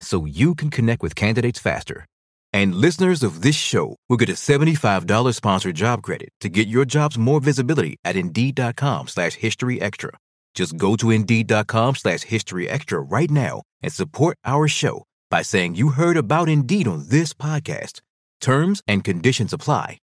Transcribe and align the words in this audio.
so 0.00 0.24
you 0.24 0.54
can 0.54 0.70
connect 0.70 1.02
with 1.02 1.14
candidates 1.14 1.58
faster. 1.58 2.06
And 2.52 2.74
listeners 2.74 3.22
of 3.22 3.42
this 3.42 3.56
show 3.56 3.96
will 4.08 4.16
get 4.16 4.28
a 4.28 4.32
$75 4.32 5.34
sponsored 5.34 5.76
job 5.76 6.02
credit 6.02 6.30
to 6.40 6.48
get 6.48 6.68
your 6.68 6.84
jobs 6.84 7.18
more 7.18 7.40
visibility 7.40 7.96
at 8.04 8.16
Indeed.com 8.16 9.08
slash 9.08 9.34
History 9.34 9.80
Extra. 9.80 10.10
Just 10.54 10.76
go 10.76 10.96
to 10.96 11.10
Indeed.com 11.10 11.96
slash 11.96 12.22
History 12.22 12.68
Extra 12.68 13.00
right 13.00 13.30
now 13.30 13.62
and 13.82 13.92
support 13.92 14.38
our 14.44 14.68
show 14.68 15.04
by 15.30 15.42
saying 15.42 15.74
you 15.74 15.90
heard 15.90 16.16
about 16.16 16.48
Indeed 16.48 16.88
on 16.88 17.08
this 17.08 17.34
podcast. 17.34 18.00
Terms 18.40 18.82
and 18.88 19.04
conditions 19.04 19.52
apply. 19.52 19.98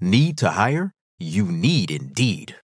Need 0.00 0.38
to 0.38 0.50
hire? 0.50 0.92
You 1.18 1.46
need 1.46 1.90
Indeed. 1.90 2.54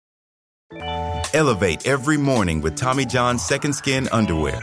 Elevate 1.35 1.87
every 1.87 2.17
morning 2.17 2.61
with 2.61 2.77
Tommy 2.77 3.07
John's 3.07 3.45
Second 3.45 3.73
Skin 3.75 4.09
Underwear. 4.13 4.63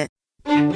Yeah. 0.45 0.71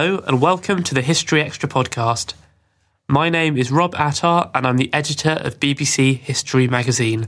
Hello, 0.00 0.22
and 0.28 0.40
welcome 0.40 0.84
to 0.84 0.94
the 0.94 1.02
History 1.02 1.42
Extra 1.42 1.68
podcast. 1.68 2.34
My 3.08 3.28
name 3.28 3.56
is 3.56 3.72
Rob 3.72 3.96
Attar, 3.96 4.48
and 4.54 4.64
I'm 4.64 4.76
the 4.76 4.94
editor 4.94 5.40
of 5.40 5.58
BBC 5.58 6.16
History 6.16 6.68
magazine. 6.68 7.26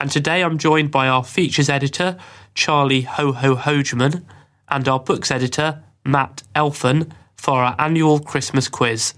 And 0.00 0.10
today 0.10 0.42
I'm 0.42 0.58
joined 0.58 0.90
by 0.90 1.06
our 1.06 1.22
features 1.22 1.68
editor, 1.68 2.18
Charlie 2.52 3.02
Ho 3.02 3.30
Ho 3.30 3.54
Hodgman, 3.54 4.26
and 4.68 4.88
our 4.88 4.98
books 4.98 5.30
editor, 5.30 5.84
Matt 6.04 6.42
Elfin, 6.56 7.12
for 7.36 7.62
our 7.62 7.76
annual 7.78 8.18
Christmas 8.18 8.66
quiz. 8.66 9.14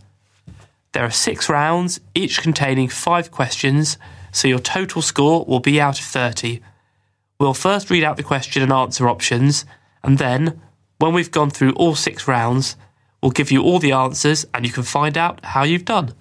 There 0.93 1.05
are 1.05 1.11
six 1.11 1.49
rounds, 1.49 1.99
each 2.15 2.43
containing 2.43 2.89
five 2.89 3.31
questions, 3.31 3.97
so 4.33 4.49
your 4.49 4.59
total 4.59 5.01
score 5.01 5.47
will 5.47 5.61
be 5.61 5.81
out 5.81 5.99
of 5.99 6.05
30. 6.05 6.61
We'll 7.41 7.55
first 7.55 7.89
read 7.89 8.05
out 8.05 8.19
the 8.19 8.23
question 8.23 8.63
and 8.63 8.71
answer 8.71 9.09
options, 9.09 9.65
and 10.05 10.19
then, 10.19 10.61
when 10.99 11.13
we've 11.13 11.31
gone 11.31 11.51
through 11.51 11.73
all 11.73 11.95
six 11.95 12.27
rounds, 12.27 12.77
we'll 13.23 13.31
give 13.31 13.51
you 13.51 13.63
all 13.63 13.79
the 13.79 13.93
answers 13.93 14.47
and 14.55 14.67
you 14.67 14.73
can 14.73 14.83
find 14.83 15.17
out 15.19 15.45
how 15.45 15.63
you've 15.63 15.85
done. 15.85 16.15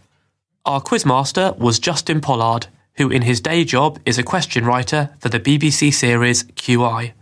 Our 0.66 0.81
quizmaster 0.81 1.58
was 1.58 1.80
Justin 1.80 2.22
Pollard, 2.22 2.68
who 2.96 3.09
in 3.09 3.22
his 3.22 3.41
day 3.41 3.63
job 3.63 4.00
is 4.06 4.18
a 4.18 4.24
question 4.24 4.66
writer 4.66 5.16
for 5.19 5.30
the 5.30 5.40
BBC 5.40 5.94
series 5.94 6.44
QI. 6.44 7.13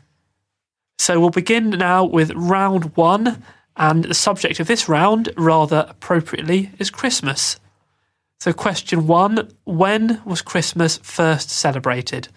So 0.98 1.20
we'll 1.20 1.30
begin 1.32 1.72
now 1.72 2.06
with 2.06 2.32
round 2.32 2.96
one, 2.96 3.44
and 3.76 4.06
the 4.06 4.14
subject 4.14 4.60
of 4.60 4.68
this 4.68 4.88
round, 4.88 5.30
rather 5.36 5.86
appropriately, 5.90 6.72
is 6.78 6.90
Christmas. 6.90 7.60
So, 8.40 8.54
question 8.54 9.08
one 9.08 9.50
When 9.64 10.22
was 10.26 10.42
Christmas 10.42 10.98
first 10.98 11.50
celebrated? 11.50 12.28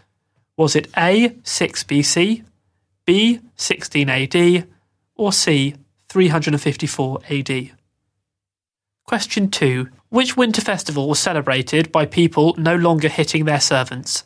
Was 0.56 0.74
it 0.74 0.88
A, 0.96 1.36
6 1.42 1.84
BC, 1.84 2.42
B, 3.04 3.40
16 3.56 4.08
AD, 4.08 4.66
or 5.16 5.32
C, 5.32 5.74
354 6.08 7.20
AD? 7.30 7.70
Question 9.04 9.50
2. 9.50 9.88
Which 10.08 10.36
winter 10.36 10.60
festival 10.60 11.08
was 11.08 11.18
celebrated 11.18 11.90
by 11.90 12.06
people 12.06 12.54
no 12.58 12.76
longer 12.76 13.08
hitting 13.08 13.44
their 13.44 13.60
servants? 13.60 14.24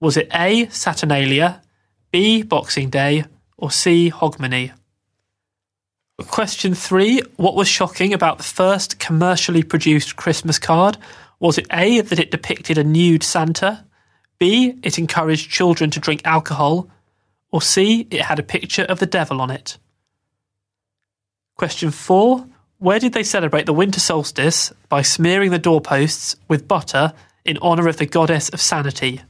Was 0.00 0.16
it 0.16 0.28
A, 0.34 0.68
Saturnalia, 0.68 1.62
B, 2.10 2.42
Boxing 2.42 2.90
Day, 2.90 3.24
or 3.56 3.70
C, 3.70 4.10
Hogmanay? 4.10 4.72
Question 6.28 6.74
3. 6.74 7.22
What 7.36 7.54
was 7.54 7.68
shocking 7.68 8.12
about 8.12 8.38
the 8.38 8.44
first 8.44 8.98
commercially 8.98 9.62
produced 9.62 10.16
Christmas 10.16 10.58
card? 10.58 10.98
Was 11.40 11.58
it 11.58 11.66
A, 11.72 12.00
that 12.00 12.18
it 12.18 12.30
depicted 12.30 12.78
a 12.78 12.84
nude 12.84 13.22
Santa? 13.22 13.84
B, 14.38 14.78
it 14.82 14.98
encouraged 14.98 15.50
children 15.50 15.90
to 15.90 16.00
drink 16.00 16.22
alcohol? 16.24 16.88
Or 17.50 17.62
C, 17.62 18.06
it 18.10 18.22
had 18.22 18.38
a 18.38 18.44
picture 18.44 18.84
of 18.84 18.98
the 18.98 19.06
devil 19.06 19.40
on 19.40 19.50
it? 19.50 19.78
Question 21.56 21.90
four 21.90 22.46
Where 22.78 22.98
did 22.98 23.12
they 23.12 23.22
celebrate 23.22 23.66
the 23.66 23.72
winter 23.72 24.00
solstice 24.00 24.72
by 24.88 25.02
smearing 25.02 25.50
the 25.50 25.58
doorposts 25.58 26.36
with 26.48 26.68
butter 26.68 27.12
in 27.44 27.58
honour 27.58 27.88
of 27.88 27.96
the 27.96 28.06
goddess 28.06 28.48
of 28.48 28.60
sanity? 28.60 29.20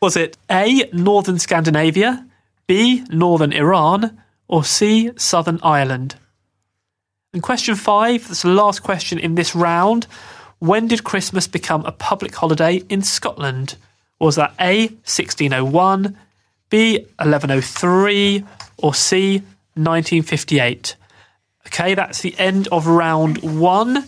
Was 0.00 0.16
it 0.16 0.36
A. 0.50 0.88
Northern 0.92 1.38
Scandinavia, 1.38 2.26
B. 2.66 3.04
Northern 3.10 3.52
Iran, 3.52 4.22
or 4.48 4.64
C. 4.64 5.10
Southern 5.16 5.60
Ireland? 5.62 6.16
And 7.32 7.42
question 7.42 7.74
five, 7.74 8.26
that's 8.26 8.42
the 8.42 8.48
last 8.48 8.82
question 8.82 9.18
in 9.18 9.34
this 9.34 9.54
round. 9.54 10.06
When 10.58 10.88
did 10.88 11.04
Christmas 11.04 11.46
become 11.46 11.84
a 11.86 11.92
public 11.92 12.34
holiday 12.34 12.82
in 12.88 13.02
Scotland? 13.02 13.76
Was 14.18 14.36
that 14.36 14.54
A, 14.60 14.88
1601, 14.88 16.16
B, 16.68 16.98
1103, 16.98 18.44
or 18.78 18.94
C, 18.94 19.38
1958? 19.74 20.96
Okay, 21.66 21.94
that's 21.94 22.22
the 22.22 22.38
end 22.38 22.68
of 22.68 22.86
round 22.86 23.38
one. 23.38 24.04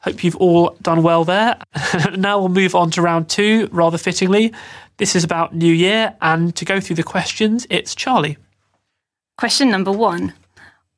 Hope 0.00 0.22
you've 0.22 0.36
all 0.36 0.76
done 0.82 1.02
well 1.02 1.24
there. 1.24 1.58
now 2.16 2.38
we'll 2.38 2.48
move 2.48 2.74
on 2.74 2.90
to 2.92 3.02
round 3.02 3.28
two, 3.28 3.68
rather 3.72 3.98
fittingly. 3.98 4.52
This 4.98 5.16
is 5.16 5.24
about 5.24 5.54
New 5.54 5.72
Year, 5.72 6.14
and 6.20 6.54
to 6.56 6.64
go 6.64 6.80
through 6.80 6.96
the 6.96 7.02
questions, 7.02 7.66
it's 7.70 7.94
Charlie. 7.94 8.36
Question 9.38 9.70
number 9.70 9.90
one. 9.90 10.34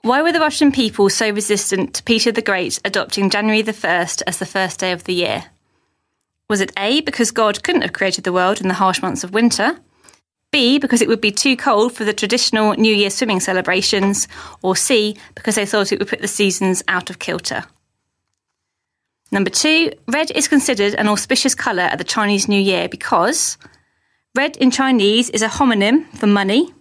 Why 0.02 0.22
were 0.22 0.32
the 0.32 0.40
Russian 0.40 0.70
people 0.70 1.08
so 1.08 1.30
resistant 1.30 1.94
to 1.94 2.02
Peter 2.02 2.30
the 2.30 2.42
Great 2.42 2.80
adopting 2.84 3.30
January 3.30 3.62
the 3.62 3.72
1st 3.72 4.22
as 4.26 4.38
the 4.38 4.46
first 4.46 4.78
day 4.78 4.92
of 4.92 5.04
the 5.04 5.14
year? 5.14 5.46
Was 6.48 6.60
it 6.60 6.72
A, 6.76 7.00
because 7.00 7.32
God 7.32 7.62
couldn't 7.64 7.82
have 7.82 7.92
created 7.92 8.24
the 8.24 8.32
world 8.32 8.60
in 8.60 8.68
the 8.68 8.74
harsh 8.74 9.02
months 9.02 9.24
of 9.24 9.32
winter? 9.32 9.80
B, 10.56 10.78
because 10.78 11.02
it 11.02 11.08
would 11.08 11.20
be 11.20 11.30
too 11.30 11.54
cold 11.54 11.92
for 11.92 12.04
the 12.04 12.14
traditional 12.14 12.72
New 12.72 12.94
Year 12.94 13.10
swimming 13.10 13.40
celebrations? 13.40 14.26
Or 14.62 14.74
C, 14.74 15.14
because 15.34 15.54
they 15.54 15.66
thought 15.66 15.92
it 15.92 15.98
would 15.98 16.08
put 16.08 16.22
the 16.22 16.28
seasons 16.28 16.82
out 16.88 17.10
of 17.10 17.18
kilter? 17.18 17.64
Number 19.30 19.50
two, 19.50 19.92
red 20.08 20.30
is 20.30 20.48
considered 20.48 20.94
an 20.94 21.08
auspicious 21.08 21.54
colour 21.54 21.82
at 21.82 21.98
the 21.98 22.04
Chinese 22.04 22.48
New 22.48 22.58
Year 22.58 22.88
because 22.88 23.58
red 24.34 24.56
in 24.56 24.70
Chinese 24.70 25.28
is 25.28 25.42
a 25.42 25.48
homonym 25.48 26.06
for 26.16 26.26
money. 26.26 26.72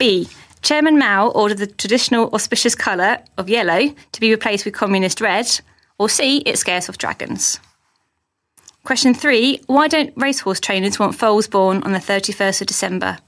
B, 0.00 0.28
Chairman 0.62 0.98
Mao 0.98 1.28
ordered 1.28 1.58
the 1.58 1.68
traditional 1.68 2.34
auspicious 2.34 2.74
colour 2.74 3.18
of 3.36 3.48
yellow 3.48 3.94
to 4.10 4.20
be 4.20 4.32
replaced 4.32 4.64
with 4.64 4.74
communist 4.74 5.20
red. 5.20 5.46
Or 6.00 6.08
C, 6.08 6.38
it 6.38 6.58
scares 6.58 6.88
off 6.88 6.98
dragons. 6.98 7.60
Question 8.84 9.14
three 9.14 9.60
Why 9.66 9.88
don't 9.88 10.12
racehorse 10.16 10.60
trainers 10.60 10.98
want 10.98 11.14
foals 11.14 11.46
born 11.46 11.82
on 11.82 11.92
the 11.92 11.98
31st 11.98 12.62
of 12.62 12.66
December? 12.66 13.18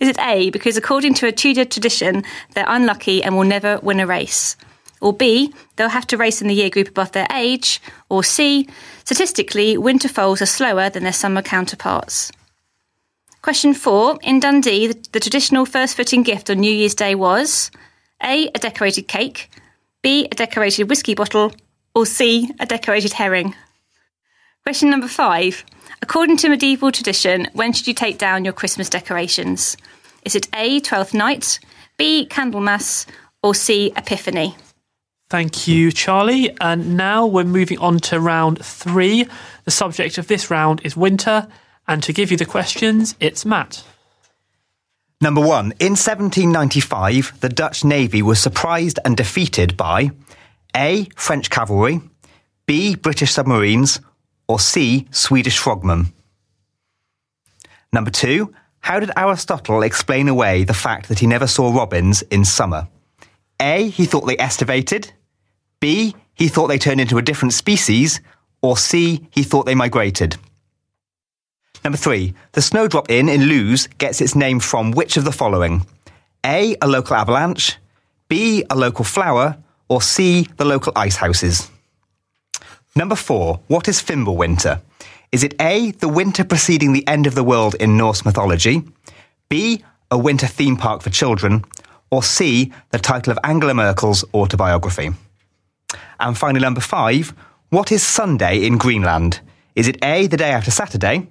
Is 0.00 0.08
it 0.08 0.18
A, 0.20 0.50
because 0.50 0.76
according 0.76 1.14
to 1.14 1.26
a 1.26 1.32
Tudor 1.32 1.64
tradition, 1.64 2.22
they're 2.54 2.64
unlucky 2.68 3.22
and 3.22 3.36
will 3.36 3.44
never 3.44 3.78
win 3.82 4.00
a 4.00 4.06
race? 4.06 4.56
Or 5.00 5.12
B, 5.12 5.52
they'll 5.76 5.88
have 5.88 6.06
to 6.08 6.16
race 6.16 6.40
in 6.40 6.48
the 6.48 6.54
year 6.54 6.70
group 6.70 6.88
above 6.88 7.12
their 7.12 7.26
age? 7.32 7.80
Or 8.08 8.22
C, 8.22 8.68
statistically, 9.04 9.76
winter 9.76 10.08
foals 10.08 10.40
are 10.40 10.46
slower 10.46 10.90
than 10.90 11.02
their 11.02 11.12
summer 11.12 11.42
counterparts? 11.42 12.30
Question 13.42 13.74
four 13.74 14.18
In 14.22 14.40
Dundee, 14.40 14.86
the, 14.86 15.08
the 15.12 15.20
traditional 15.20 15.66
first 15.66 15.96
footing 15.96 16.22
gift 16.22 16.48
on 16.48 16.58
New 16.58 16.72
Year's 16.72 16.94
Day 16.94 17.14
was 17.14 17.70
A, 18.22 18.48
a 18.48 18.58
decorated 18.58 19.08
cake, 19.08 19.50
B, 20.02 20.26
a 20.30 20.34
decorated 20.34 20.88
whiskey 20.88 21.14
bottle, 21.14 21.52
or 21.94 22.06
C, 22.06 22.50
a 22.58 22.66
decorated 22.66 23.12
herring? 23.12 23.54
Question 24.64 24.88
number 24.88 25.08
five. 25.08 25.62
According 26.00 26.38
to 26.38 26.48
medieval 26.48 26.90
tradition, 26.90 27.48
when 27.52 27.74
should 27.74 27.86
you 27.86 27.92
take 27.92 28.16
down 28.16 28.44
your 28.44 28.54
Christmas 28.54 28.88
decorations? 28.88 29.76
Is 30.24 30.34
it 30.34 30.48
A, 30.54 30.80
Twelfth 30.80 31.12
Night, 31.12 31.60
B, 31.98 32.26
Candlemas, 32.26 33.04
or 33.42 33.54
C, 33.54 33.92
Epiphany? 33.94 34.56
Thank 35.28 35.68
you, 35.68 35.92
Charlie. 35.92 36.56
And 36.62 36.96
now 36.96 37.26
we're 37.26 37.44
moving 37.44 37.78
on 37.78 37.98
to 38.00 38.18
round 38.18 38.64
three. 38.64 39.28
The 39.64 39.70
subject 39.70 40.16
of 40.16 40.28
this 40.28 40.50
round 40.50 40.80
is 40.82 40.96
winter. 40.96 41.46
And 41.86 42.02
to 42.02 42.14
give 42.14 42.30
you 42.30 42.38
the 42.38 42.46
questions, 42.46 43.14
it's 43.20 43.44
Matt. 43.44 43.84
Number 45.20 45.42
one. 45.42 45.72
In 45.78 45.92
1795, 45.92 47.40
the 47.40 47.50
Dutch 47.50 47.84
Navy 47.84 48.22
was 48.22 48.40
surprised 48.40 48.98
and 49.04 49.14
defeated 49.14 49.76
by 49.76 50.12
A. 50.74 51.06
French 51.16 51.50
cavalry, 51.50 52.00
B. 52.64 52.94
British 52.94 53.32
submarines, 53.32 54.00
or 54.48 54.58
C. 54.58 55.06
Swedish 55.10 55.58
frogmen? 55.58 56.12
Number 57.92 58.10
two, 58.10 58.52
how 58.80 59.00
did 59.00 59.10
Aristotle 59.16 59.82
explain 59.82 60.28
away 60.28 60.64
the 60.64 60.74
fact 60.74 61.08
that 61.08 61.20
he 61.20 61.26
never 61.26 61.46
saw 61.46 61.74
robins 61.74 62.22
in 62.22 62.44
summer? 62.44 62.88
A. 63.60 63.88
He 63.88 64.04
thought 64.04 64.26
they 64.26 64.38
estivated. 64.38 65.12
B. 65.80 66.14
He 66.34 66.48
thought 66.48 66.66
they 66.66 66.78
turned 66.78 67.00
into 67.00 67.16
a 67.16 67.22
different 67.22 67.54
species. 67.54 68.20
Or 68.60 68.76
C. 68.76 69.26
He 69.30 69.42
thought 69.42 69.64
they 69.64 69.74
migrated. 69.74 70.36
Number 71.82 71.96
three, 71.96 72.34
the 72.52 72.62
Snowdrop 72.62 73.10
Inn 73.10 73.28
in 73.28 73.44
Lewes 73.44 73.86
gets 73.98 74.20
its 74.20 74.34
name 74.34 74.58
from 74.58 74.90
which 74.90 75.16
of 75.16 75.24
the 75.24 75.32
following? 75.32 75.86
A. 76.44 76.76
A 76.82 76.86
local 76.86 77.16
avalanche. 77.16 77.78
B. 78.28 78.64
A 78.70 78.74
local 78.74 79.04
flower. 79.04 79.56
Or 79.88 80.02
C. 80.02 80.48
The 80.56 80.64
local 80.64 80.92
ice 80.96 81.16
houses. 81.16 81.70
Number 82.96 83.16
four, 83.16 83.58
what 83.66 83.88
is 83.88 84.00
Fimbulwinter? 84.00 84.80
Is 85.32 85.42
it 85.42 85.60
A, 85.60 85.90
the 85.90 86.08
winter 86.08 86.44
preceding 86.44 86.92
the 86.92 87.06
end 87.08 87.26
of 87.26 87.34
the 87.34 87.42
world 87.42 87.74
in 87.80 87.96
Norse 87.96 88.24
mythology? 88.24 88.84
B, 89.48 89.82
a 90.12 90.16
winter 90.16 90.46
theme 90.46 90.76
park 90.76 91.02
for 91.02 91.10
children? 91.10 91.64
Or 92.12 92.22
C, 92.22 92.72
the 92.90 93.00
title 93.00 93.32
of 93.32 93.38
Angela 93.42 93.74
Merkel's 93.74 94.24
autobiography? 94.32 95.10
And 96.20 96.38
finally, 96.38 96.60
number 96.60 96.80
five, 96.80 97.34
what 97.70 97.90
is 97.90 98.04
Sunday 98.04 98.64
in 98.64 98.78
Greenland? 98.78 99.40
Is 99.74 99.88
it 99.88 99.98
A, 100.04 100.28
the 100.28 100.36
day 100.36 100.52
after 100.52 100.70
Saturday? 100.70 101.26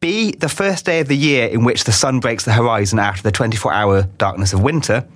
B, 0.00 0.32
the 0.32 0.48
first 0.48 0.86
day 0.86 0.98
of 0.98 1.06
the 1.06 1.16
year 1.16 1.46
in 1.46 1.62
which 1.62 1.84
the 1.84 1.92
sun 1.92 2.18
breaks 2.18 2.44
the 2.44 2.52
horizon 2.52 2.98
after 2.98 3.22
the 3.22 3.30
24 3.30 3.72
hour 3.72 4.02
darkness 4.18 4.52
of 4.52 4.60
winter? 4.60 5.06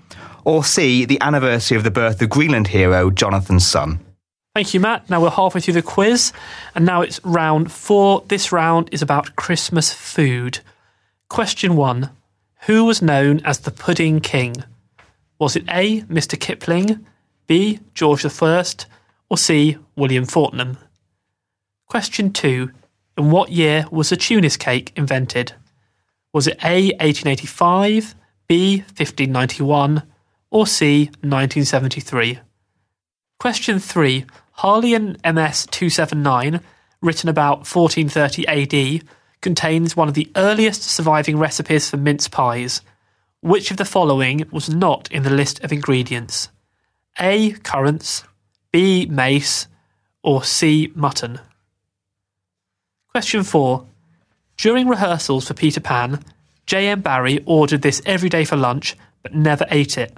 Or 0.45 0.63
C, 0.63 1.05
the 1.05 1.21
anniversary 1.21 1.77
of 1.77 1.83
the 1.83 1.91
birth 1.91 2.23
of 2.23 2.31
Greenland 2.31 2.69
hero 2.69 3.11
Jonathan's 3.11 3.67
son? 3.67 3.99
Thank 4.55 4.73
you, 4.73 4.79
Matt. 4.79 5.11
Now 5.11 5.21
we're 5.21 5.31
halfway 5.31 5.61
through 5.61 5.75
the 5.75 5.83
quiz, 5.83 6.33
and 6.77 6.87
now 6.87 7.01
it's 7.01 7.19
round 7.25 7.73
four. 7.73 8.23
This 8.29 8.53
round 8.53 8.89
is 8.93 9.03
about 9.03 9.35
Christmas 9.35 9.93
food. 9.93 10.61
Question 11.29 11.75
one 11.75 12.11
Who 12.67 12.85
was 12.85 13.03
known 13.03 13.41
as 13.45 13.59
the 13.59 13.73
Pudding 13.73 14.21
King? 14.21 14.63
Was 15.41 15.57
it 15.57 15.65
A. 15.69 16.03
Mr. 16.03 16.39
Kipling, 16.39 17.05
B. 17.49 17.81
George 17.95 18.25
I, 18.25 18.65
or 19.29 19.37
C. 19.37 19.77
William 19.97 20.25
Fortnum? 20.25 20.79
Question 21.89 22.33
two 22.33 22.71
In 23.19 23.33
what 23.33 23.51
year 23.51 23.87
was 23.91 24.11
the 24.11 24.17
Tunis 24.17 24.57
cake 24.57 24.93
invented? 24.95 25.55
Was 26.33 26.47
it 26.47 26.59
A. 26.63 26.93
1885, 27.01 28.15
B. 28.47 28.77
1591, 28.97 30.05
or 30.53 30.65
C. 30.65 31.07
1973? 31.23 32.39
Question 33.41 33.79
three 33.81 34.25
Harleian 34.59 35.17
MS 35.25 35.67
279, 35.67 36.61
written 37.01 37.29
about 37.29 37.67
1430 37.67 38.47
AD, 38.47 39.09
contains 39.41 39.97
one 39.97 40.09
of 40.09 40.15
the 40.15 40.31
earliest 40.37 40.83
surviving 40.83 41.39
recipes 41.39 41.91
for 41.91 41.97
mince 41.97 42.29
pies. 42.29 42.81
Which 43.41 43.71
of 43.71 43.77
the 43.77 43.85
following 43.85 44.47
was 44.51 44.71
not 44.71 45.11
in 45.11 45.23
the 45.23 45.31
list 45.31 45.63
of 45.63 45.73
ingredients? 45.73 46.49
A. 47.19 47.53
Currants, 47.53 48.25
B. 48.73 49.07
Mace, 49.07 49.67
or 50.23 50.43
C. 50.43 50.91
Mutton? 50.95 51.41
Question 53.11 53.43
4. 53.43 53.87
During 54.57 54.89
rehearsals 54.89 55.47
for 55.47 55.55
Peter 55.55 55.81
Pan, 55.81 56.25
J.M. 56.67 57.03
Barrie 57.03 57.43
ordered 57.45 57.83
this 57.83 58.01
every 58.07 58.29
day 58.29 58.45
for 58.45 58.57
lunch 58.57 58.97
but 59.23 59.35
never 59.35 59.67
ate 59.71 59.99
it. 59.99 60.17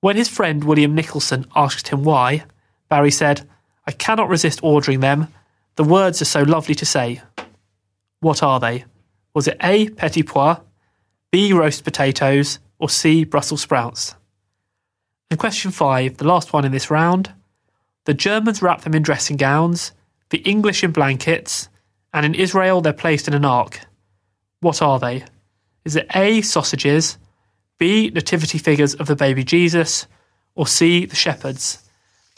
When 0.00 0.16
his 0.16 0.28
friend 0.28 0.62
William 0.62 0.94
Nicholson 0.94 1.46
asked 1.56 1.88
him 1.88 2.04
why, 2.04 2.44
Barrie 2.88 3.10
said, 3.10 3.48
I 3.86 3.92
cannot 3.92 4.28
resist 4.28 4.60
ordering 4.62 5.00
them. 5.00 5.28
The 5.76 5.84
words 5.84 6.20
are 6.20 6.26
so 6.26 6.42
lovely 6.42 6.74
to 6.76 6.86
say. 6.86 7.22
What 8.20 8.42
are 8.42 8.58
they? 8.58 8.84
Was 9.34 9.46
it 9.46 9.58
A. 9.62 9.88
Petit 9.90 10.22
pois, 10.22 10.58
B. 11.30 11.52
Roast 11.52 11.84
potatoes, 11.84 12.58
or 12.78 12.88
C. 12.88 13.24
Brussels 13.24 13.62
sprouts? 13.62 14.14
And 15.30 15.38
question 15.38 15.70
five, 15.70 16.16
the 16.16 16.26
last 16.26 16.52
one 16.52 16.64
in 16.64 16.72
this 16.72 16.90
round. 16.90 17.32
The 18.04 18.14
Germans 18.14 18.62
wrap 18.62 18.82
them 18.82 18.94
in 18.94 19.02
dressing 19.02 19.36
gowns, 19.36 19.92
the 20.30 20.38
English 20.38 20.82
in 20.84 20.92
blankets, 20.92 21.68
and 22.14 22.24
in 22.24 22.34
Israel 22.34 22.80
they're 22.80 22.92
placed 22.92 23.28
in 23.28 23.34
an 23.34 23.44
ark. 23.44 23.80
What 24.60 24.80
are 24.80 24.98
they? 24.98 25.24
Is 25.84 25.96
it 25.96 26.06
A. 26.14 26.40
Sausages, 26.40 27.18
B. 27.78 28.10
Nativity 28.10 28.58
figures 28.58 28.94
of 28.94 29.06
the 29.06 29.16
baby 29.16 29.44
Jesus, 29.44 30.06
or 30.54 30.66
C. 30.66 31.04
The 31.04 31.16
shepherds? 31.16 31.85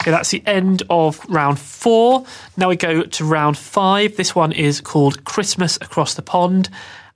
Okay, 0.01 0.11
that's 0.11 0.29
the 0.29 0.41
end 0.45 0.83
of 0.89 1.19
round 1.29 1.59
four. 1.59 2.25
Now 2.55 2.69
we 2.69 2.77
go 2.77 3.03
to 3.03 3.25
round 3.25 3.57
five. 3.57 4.15
This 4.15 4.33
one 4.33 4.53
is 4.53 4.79
called 4.79 5.25
Christmas 5.25 5.75
Across 5.81 6.13
the 6.13 6.21
Pond. 6.21 6.69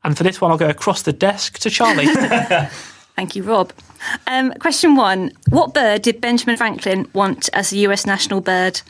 And 0.03 0.17
for 0.17 0.23
this 0.23 0.41
one, 0.41 0.51
I'll 0.51 0.57
go 0.57 0.69
across 0.69 1.03
the 1.03 1.13
desk 1.13 1.59
to 1.59 1.69
Charlie. 1.69 2.07
Thank 3.15 3.35
you, 3.35 3.43
Rob. 3.43 3.71
Um, 4.27 4.51
question 4.59 4.95
one 4.95 5.31
What 5.49 5.73
bird 5.73 6.01
did 6.01 6.19
Benjamin 6.19 6.57
Franklin 6.57 7.09
want 7.13 7.49
as 7.53 7.71
a 7.71 7.77
US 7.77 8.05
national 8.05 8.41
bird? 8.41 8.81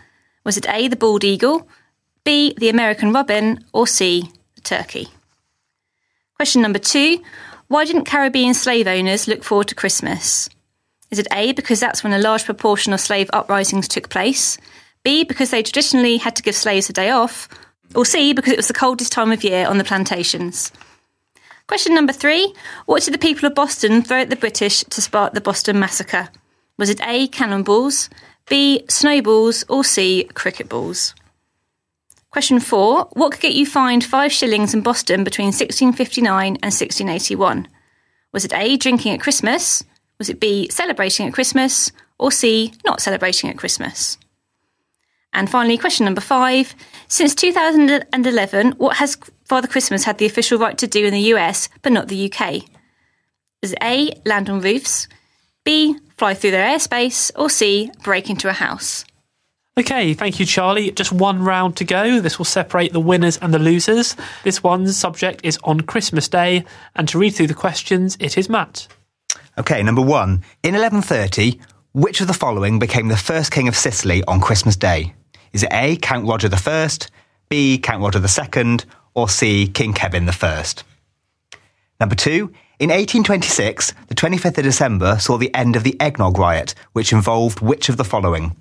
Was 0.44 0.58
it 0.58 0.68
A, 0.70 0.88
the 0.88 0.96
bald 0.96 1.24
eagle, 1.24 1.68
B, 2.24 2.56
the 2.58 2.70
American 2.70 3.14
robin, 3.14 3.64
or 3.74 3.86
C, 3.86 4.30
the 4.56 4.62
turkey? 4.62 5.10
Question 6.36 6.64
number 6.64 6.80
two 6.80 7.22
Why 7.68 7.86
didn't 7.86 8.06
Caribbean 8.06 8.56
slave 8.56 8.88
owners 8.88 9.28
look 9.28 9.44
forward 9.44 9.68
to 9.68 9.76
Christmas? 9.76 10.50
Is 11.13 11.20
it 11.20 11.27
A, 11.32 11.51
because 11.51 11.79
that's 11.79 12.03
when 12.03 12.12
a 12.12 12.17
large 12.17 12.43
proportion 12.43 12.91
of 12.91 13.00
slave 13.00 13.29
uprisings 13.34 13.88
took 13.88 14.10
place? 14.10 14.58
B, 15.03 15.24
because 15.24 15.51
they 15.51 15.62
traditionally 15.62 16.17
had 16.17 16.36
to 16.38 16.41
give 16.41 16.55
slaves 16.55 16.89
a 16.89 16.93
day 16.93 17.12
off, 17.12 17.48
or 17.93 18.03
C, 18.03 18.34
because 18.34 18.51
it 18.51 18.58
was 18.58 18.67
the 18.67 18.74
coldest 18.74 19.12
time 19.12 19.32
of 19.32 19.43
year 19.43 19.67
on 19.67 19.77
the 19.77 19.84
plantations. 19.84 20.72
Question 21.67 21.93
number 21.93 22.13
three 22.13 22.51
What 22.88 23.03
did 23.03 23.13
the 23.13 23.20
people 23.20 23.46
of 23.46 23.53
Boston 23.53 24.01
throw 24.01 24.22
at 24.22 24.32
the 24.32 24.36
British 24.36 24.84
to 24.86 25.03
spark 25.03 25.36
the 25.36 25.39
Boston 25.39 25.79
Massacre? 25.79 26.29
Was 26.79 26.89
it 26.89 27.00
A, 27.05 27.27
cannonballs, 27.27 28.10
B, 28.50 28.84
snowballs, 28.89 29.63
or 29.70 29.84
C, 29.84 30.24
cricket 30.34 30.67
balls? 30.67 31.13
Question 32.32 32.60
four 32.60 33.08
What 33.13 33.34
could 33.34 33.41
get 33.41 33.53
you 33.53 33.67
fined 33.67 34.03
five 34.03 34.32
shillings 34.32 34.74
in 34.74 34.82
Boston 34.82 35.24
between 35.24 35.50
1659 35.50 36.48
and 36.48 36.74
1681? 36.74 37.67
Was 38.32 38.46
it 38.46 38.53
A, 38.55 38.77
drinking 38.77 39.13
at 39.13 39.22
Christmas? 39.22 39.84
Was 40.24 40.30
it 40.30 40.39
B, 40.39 40.70
celebrating 40.70 41.27
at 41.27 41.34
Christmas? 41.34 41.92
Or 42.18 42.32
C, 42.32 42.72
not 42.86 43.01
celebrating 43.01 43.50
at 43.50 43.58
Christmas? 43.58 44.18
And 45.34 45.50
finally, 45.50 45.77
question 45.77 46.06
number 46.06 46.22
five. 46.22 46.74
Since 47.10 47.36
2011, 47.36 48.72
what 48.77 48.96
has 48.96 49.18
Father 49.44 49.68
Christmas 49.68 50.06
had 50.06 50.20
the 50.20 50.25
official 50.25 50.58
right 50.58 50.77
to 50.77 50.88
do 50.88 51.06
in 51.06 51.12
the 51.13 51.34
US 51.34 51.68
but 51.82 51.92
not 51.92 52.08
the 52.08 52.32
UK? 52.32 52.63
Is 53.62 53.75
A, 53.84 54.13
land 54.25 54.50
on 54.50 54.62
roofs, 54.62 55.10
B, 55.65 55.98
fly 56.15 56.36
through 56.36 56.51
their 56.51 56.74
airspace, 56.74 57.30
or 57.36 57.50
C, 57.50 57.92
break 58.01 58.30
into 58.30 58.48
a 58.48 58.53
house? 58.53 59.03
Okay, 59.77 60.13
thank 60.13 60.39
you, 60.39 60.46
Charlie. 60.46 60.92
Just 60.92 61.12
one 61.12 61.44
round 61.44 61.75
to 61.75 61.84
go. 61.84 62.22
This 62.22 62.38
will 62.38 62.46
separate 62.46 62.94
the 62.94 63.01
winners 63.01 63.38
and 63.39 63.53
the 63.53 63.60
losers. 63.60 64.15
This 64.46 64.63
one's 64.63 64.96
subject 64.96 65.42
is 65.44 65.60
on 65.65 65.82
Christmas 65.82 66.30
Day, 66.30 66.63
and 66.96 67.10
to 67.10 67.20
read 67.20 67.32
through 67.32 67.48
the 67.48 67.53
questions, 67.53 68.15
it 68.22 68.38
is 68.38 68.48
Matt. 68.48 68.88
Okay, 69.58 69.84
number 69.84 70.02
one. 70.02 70.44
In 70.64 70.74
1130, 70.74 71.60
which 71.94 72.22
of 72.22 72.28
the 72.28 72.34
following 72.34 72.80
became 72.80 73.08
the 73.08 73.18
first 73.18 73.52
king 73.52 73.68
of 73.68 73.76
Sicily 73.76 74.24
on 74.28 74.42
Christmas 74.42 74.76
Day? 74.76 75.14
Is 75.52 75.62
it 75.62 75.70
A, 75.72 75.96
Count 75.98 76.28
Roger 76.28 76.50
I, 76.52 76.90
B, 77.50 77.78
Count 77.78 78.02
Roger 78.02 78.20
II, 78.20 78.80
or 79.14 79.30
C, 79.30 79.68
King 79.68 79.94
Kevin 79.94 80.28
I? 80.28 80.66
Number 82.00 82.16
two. 82.16 82.52
In 82.80 82.90
1826, 82.90 83.94
the 84.08 84.16
25th 84.16 84.58
of 84.58 84.64
December 84.64 85.20
saw 85.20 85.38
the 85.38 85.54
end 85.54 85.76
of 85.76 85.84
the 85.84 85.96
Eggnog 86.02 86.40
Riot, 86.40 86.74
which 86.94 87.14
involved 87.14 87.62
which 87.62 87.88
of 87.88 87.98
the 87.98 88.04
following? 88.04 88.58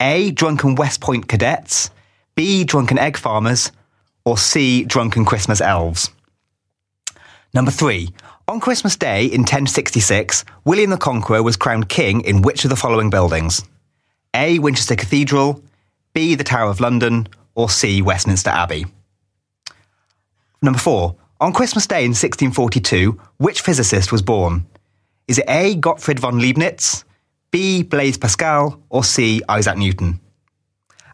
A. 0.00 0.30
Drunken 0.30 0.76
West 0.76 1.00
Point 1.00 1.26
cadets, 1.26 1.90
B. 2.36 2.62
Drunken 2.62 2.98
egg 2.98 3.16
farmers, 3.16 3.72
or 4.24 4.38
C. 4.38 4.84
Drunken 4.84 5.24
Christmas 5.24 5.60
elves. 5.60 6.10
Number 7.54 7.70
three. 7.70 8.08
On 8.48 8.60
Christmas 8.60 8.96
Day 8.96 9.26
in 9.26 9.42
1066, 9.42 10.44
William 10.64 10.90
the 10.90 10.96
Conqueror 10.96 11.42
was 11.42 11.56
crowned 11.56 11.88
king 11.88 12.22
in 12.22 12.42
which 12.42 12.64
of 12.64 12.70
the 12.70 12.76
following 12.76 13.10
buildings? 13.10 13.62
A. 14.34 14.58
Winchester 14.58 14.96
Cathedral, 14.96 15.62
B. 16.14 16.34
The 16.34 16.44
Tower 16.44 16.70
of 16.70 16.80
London, 16.80 17.28
or 17.54 17.68
C. 17.68 18.00
Westminster 18.00 18.50
Abbey. 18.50 18.86
Number 20.62 20.78
four. 20.78 21.16
On 21.40 21.52
Christmas 21.52 21.86
Day 21.86 22.04
in 22.04 22.10
1642, 22.10 23.20
which 23.38 23.60
physicist 23.60 24.12
was 24.12 24.22
born? 24.22 24.64
Is 25.28 25.38
it 25.38 25.44
A. 25.48 25.74
Gottfried 25.74 26.20
von 26.20 26.38
Leibniz, 26.38 27.04
B. 27.50 27.82
Blaise 27.82 28.16
Pascal, 28.16 28.80
or 28.88 29.04
C. 29.04 29.42
Isaac 29.48 29.76
Newton? 29.76 30.20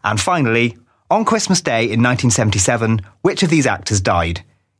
And 0.03 0.19
finally, 0.21 0.77
on 1.09 1.25
Christmas 1.25 1.61
Day 1.61 1.83
in 1.83 2.01
1977, 2.03 3.01
which 3.21 3.43
of 3.43 3.49
these 3.49 3.65
actors 3.65 3.99
died? 3.99 4.43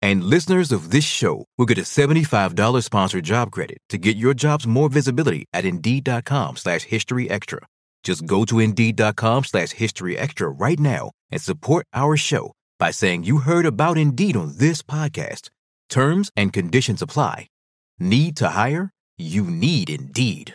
And 0.00 0.24
listeners 0.24 0.70
of 0.70 0.90
this 0.90 1.04
show 1.04 1.44
will 1.56 1.66
get 1.66 1.78
a 1.78 1.82
$75 1.82 2.84
sponsored 2.84 3.24
job 3.24 3.50
credit 3.50 3.78
to 3.88 3.98
get 3.98 4.16
your 4.16 4.34
jobs 4.34 4.66
more 4.66 4.88
visibility 4.88 5.46
at 5.52 5.64
Indeed.com 5.64 6.56
slash 6.56 6.82
History 6.82 7.28
Extra. 7.28 7.60
Just 8.04 8.26
go 8.26 8.44
to 8.44 8.60
Indeed.com 8.60 9.44
slash 9.44 9.70
History 9.70 10.16
Extra 10.16 10.48
right 10.48 10.78
now 10.78 11.10
and 11.30 11.40
support 11.40 11.86
our 11.92 12.16
show 12.16 12.52
by 12.78 12.90
saying 12.92 13.24
you 13.24 13.38
heard 13.38 13.66
about 13.66 13.98
Indeed 13.98 14.36
on 14.36 14.54
this 14.56 14.82
podcast. 14.82 15.50
Terms 15.88 16.30
and 16.36 16.52
conditions 16.52 17.02
apply. 17.02 17.48
Need 17.98 18.36
to 18.36 18.50
hire? 18.50 18.90
You 19.16 19.44
need 19.44 19.90
Indeed. 19.90 20.54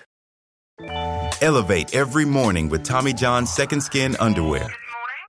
Elevate 1.41 1.93
every 1.93 2.25
morning 2.25 2.69
with 2.69 2.83
Tommy 2.85 3.13
John's 3.13 3.51
Second 3.51 3.81
Skin 3.81 4.15
Underwear. 4.19 4.73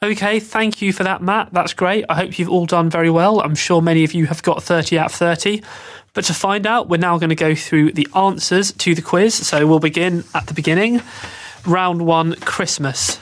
Okay, 0.00 0.38
thank 0.38 0.80
you 0.80 0.92
for 0.92 1.02
that, 1.02 1.22
Matt. 1.22 1.52
That's 1.52 1.74
great. 1.74 2.04
I 2.08 2.14
hope 2.14 2.38
you've 2.38 2.48
all 2.48 2.66
done 2.66 2.88
very 2.88 3.10
well. 3.10 3.40
I'm 3.40 3.56
sure 3.56 3.82
many 3.82 4.04
of 4.04 4.14
you 4.14 4.26
have 4.26 4.44
got 4.44 4.62
30 4.62 4.96
out 4.96 5.06
of 5.06 5.12
30. 5.12 5.60
But 6.14 6.24
to 6.26 6.34
find 6.34 6.68
out, 6.68 6.88
we're 6.88 6.98
now 6.98 7.18
going 7.18 7.30
to 7.30 7.34
go 7.34 7.56
through 7.56 7.92
the 7.92 8.06
answers 8.14 8.70
to 8.72 8.94
the 8.94 9.02
quiz. 9.02 9.34
So 9.34 9.66
we'll 9.66 9.80
begin 9.80 10.22
at 10.34 10.46
the 10.46 10.54
beginning. 10.54 11.02
Round 11.66 12.06
one 12.06 12.34
Christmas. 12.36 13.18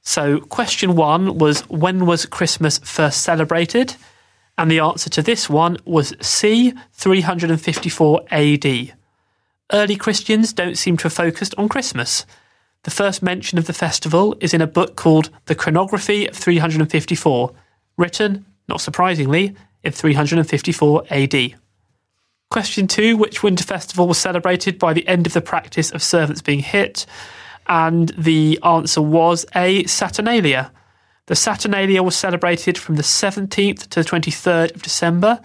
So, 0.00 0.40
question 0.40 0.96
one 0.96 1.38
was 1.38 1.60
when 1.68 2.06
was 2.06 2.26
Christmas 2.26 2.78
first 2.78 3.22
celebrated? 3.22 3.96
And 4.56 4.70
the 4.70 4.80
answer 4.80 5.10
to 5.10 5.22
this 5.22 5.50
one 5.50 5.78
was 5.84 6.14
C, 6.20 6.74
354 6.92 8.22
AD. 8.30 8.92
Early 9.72 9.96
Christians 9.96 10.52
don't 10.52 10.76
seem 10.76 10.96
to 10.98 11.04
have 11.04 11.12
focused 11.12 11.54
on 11.58 11.68
Christmas. 11.68 12.24
The 12.84 12.90
first 12.90 13.22
mention 13.22 13.56
of 13.56 13.66
the 13.66 13.72
festival 13.72 14.36
is 14.40 14.52
in 14.52 14.60
a 14.60 14.66
book 14.66 14.94
called 14.94 15.30
The 15.46 15.54
Chronography 15.54 16.26
of 16.28 16.36
354, 16.36 17.50
written, 17.96 18.44
not 18.68 18.82
surprisingly, 18.82 19.56
in 19.82 19.92
354 19.92 21.04
AD. 21.08 21.54
Question 22.50 22.86
two 22.86 23.16
Which 23.16 23.42
winter 23.42 23.64
festival 23.64 24.06
was 24.06 24.18
celebrated 24.18 24.78
by 24.78 24.92
the 24.92 25.08
end 25.08 25.26
of 25.26 25.32
the 25.32 25.40
practice 25.40 25.90
of 25.92 26.02
servants 26.02 26.42
being 26.42 26.58
hit? 26.58 27.06
And 27.66 28.10
the 28.18 28.60
answer 28.62 29.00
was 29.00 29.46
A. 29.54 29.84
Saturnalia. 29.86 30.70
The 31.24 31.36
Saturnalia 31.36 32.02
was 32.02 32.14
celebrated 32.14 32.76
from 32.76 32.96
the 32.96 33.02
17th 33.02 33.88
to 33.88 34.02
the 34.02 34.08
23rd 34.08 34.74
of 34.74 34.82
December 34.82 35.40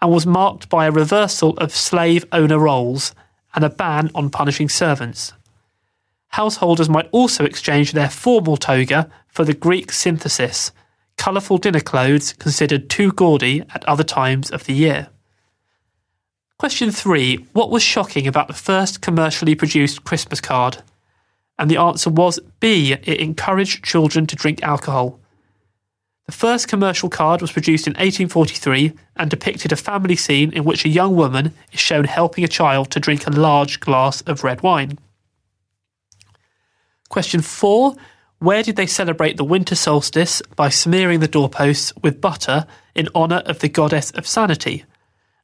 and 0.00 0.10
was 0.10 0.24
marked 0.24 0.70
by 0.70 0.86
a 0.86 0.90
reversal 0.90 1.50
of 1.58 1.76
slave 1.76 2.24
owner 2.32 2.58
roles 2.58 3.14
and 3.54 3.62
a 3.62 3.68
ban 3.68 4.10
on 4.14 4.30
punishing 4.30 4.70
servants 4.70 5.34
householders 6.28 6.88
might 6.88 7.08
also 7.12 7.44
exchange 7.44 7.92
their 7.92 8.10
formal 8.10 8.56
toga 8.56 9.10
for 9.28 9.44
the 9.44 9.54
Greek 9.54 9.92
synthesis, 9.92 10.72
colourful 11.16 11.58
dinner 11.58 11.80
clothes 11.80 12.32
considered 12.34 12.88
too 12.88 13.12
gaudy 13.12 13.62
at 13.74 13.84
other 13.84 14.04
times 14.04 14.50
of 14.50 14.64
the 14.64 14.72
year. 14.72 15.08
Question 16.58 16.90
3. 16.90 17.36
What 17.52 17.70
was 17.70 17.82
shocking 17.82 18.26
about 18.26 18.48
the 18.48 18.54
first 18.54 19.00
commercially 19.00 19.54
produced 19.54 20.04
Christmas 20.04 20.40
card? 20.40 20.82
And 21.58 21.70
the 21.70 21.76
answer 21.76 22.10
was 22.10 22.40
B. 22.60 22.92
It 22.92 23.20
encouraged 23.20 23.84
children 23.84 24.26
to 24.26 24.36
drink 24.36 24.62
alcohol. 24.62 25.20
The 26.26 26.32
first 26.32 26.68
commercial 26.68 27.08
card 27.08 27.40
was 27.40 27.52
produced 27.52 27.86
in 27.86 27.92
1843 27.92 28.92
and 29.16 29.30
depicted 29.30 29.72
a 29.72 29.76
family 29.76 30.16
scene 30.16 30.52
in 30.52 30.64
which 30.64 30.84
a 30.84 30.88
young 30.88 31.16
woman 31.16 31.54
is 31.72 31.80
shown 31.80 32.04
helping 32.04 32.44
a 32.44 32.48
child 32.48 32.90
to 32.90 33.00
drink 33.00 33.26
a 33.26 33.30
large 33.30 33.80
glass 33.80 34.20
of 34.22 34.44
red 34.44 34.60
wine. 34.60 34.98
Question 37.08 37.40
4. 37.40 37.94
Where 38.38 38.62
did 38.62 38.76
they 38.76 38.86
celebrate 38.86 39.36
the 39.36 39.44
winter 39.44 39.74
solstice 39.74 40.42
by 40.54 40.68
smearing 40.68 41.20
the 41.20 41.28
doorposts 41.28 41.92
with 42.02 42.20
butter 42.20 42.66
in 42.94 43.08
honour 43.14 43.42
of 43.46 43.58
the 43.60 43.68
goddess 43.68 44.10
of 44.12 44.26
sanity? 44.26 44.84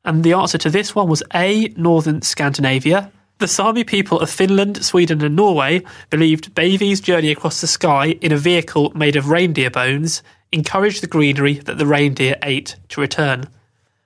And 0.04 0.23
the 0.23 0.35
answer 0.35 0.59
to 0.59 0.71
this 0.71 0.94
one 0.94 1.09
was 1.09 1.23
A. 1.35 1.68
Northern 1.76 2.23
Scandinavia. 2.23 3.11
The 3.38 3.49
Sami 3.49 3.83
people 3.83 4.21
of 4.21 4.30
Finland, 4.30 4.85
Sweden, 4.85 5.25
and 5.25 5.35
Norway 5.35 5.83
believed 6.11 6.54
Bavy's 6.54 7.00
journey 7.00 7.30
across 7.30 7.61
the 7.61 7.66
sky 7.66 8.18
in 8.21 8.30
a 8.30 8.37
vehicle 8.37 8.92
made 8.94 9.16
of 9.16 9.30
reindeer 9.30 9.71
bones 9.71 10.23
encouraged 10.52 11.02
the 11.02 11.09
greenery 11.09 11.54
that 11.54 11.78
the 11.78 11.87
reindeer 11.87 12.37
ate 12.42 12.76
to 12.90 13.00
return. 13.00 13.49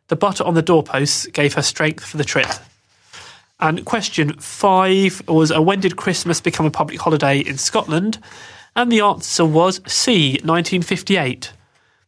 The 0.07 0.17
butter 0.17 0.45
on 0.45 0.55
the 0.55 0.63
doorposts 0.63 1.27
gave 1.27 1.55
her 1.55 1.63
strength 1.63 2.05
for 2.05 2.17
the 2.17 2.25
trip. 2.25 2.49
And 3.61 3.85
question 3.85 4.35
five 4.39 5.21
was 5.27 5.51
uh, 5.51 5.61
when 5.61 5.81
did 5.81 5.97
Christmas 5.97 6.41
become 6.41 6.67
a 6.67 6.71
public 6.71 7.01
holiday 7.01 7.41
in 7.41 7.59
Scotland? 7.59 8.19
And 8.77 8.93
the 8.93 9.01
answer 9.01 9.45
was 9.45 9.81
C, 9.87 10.33
1958. 10.45 11.53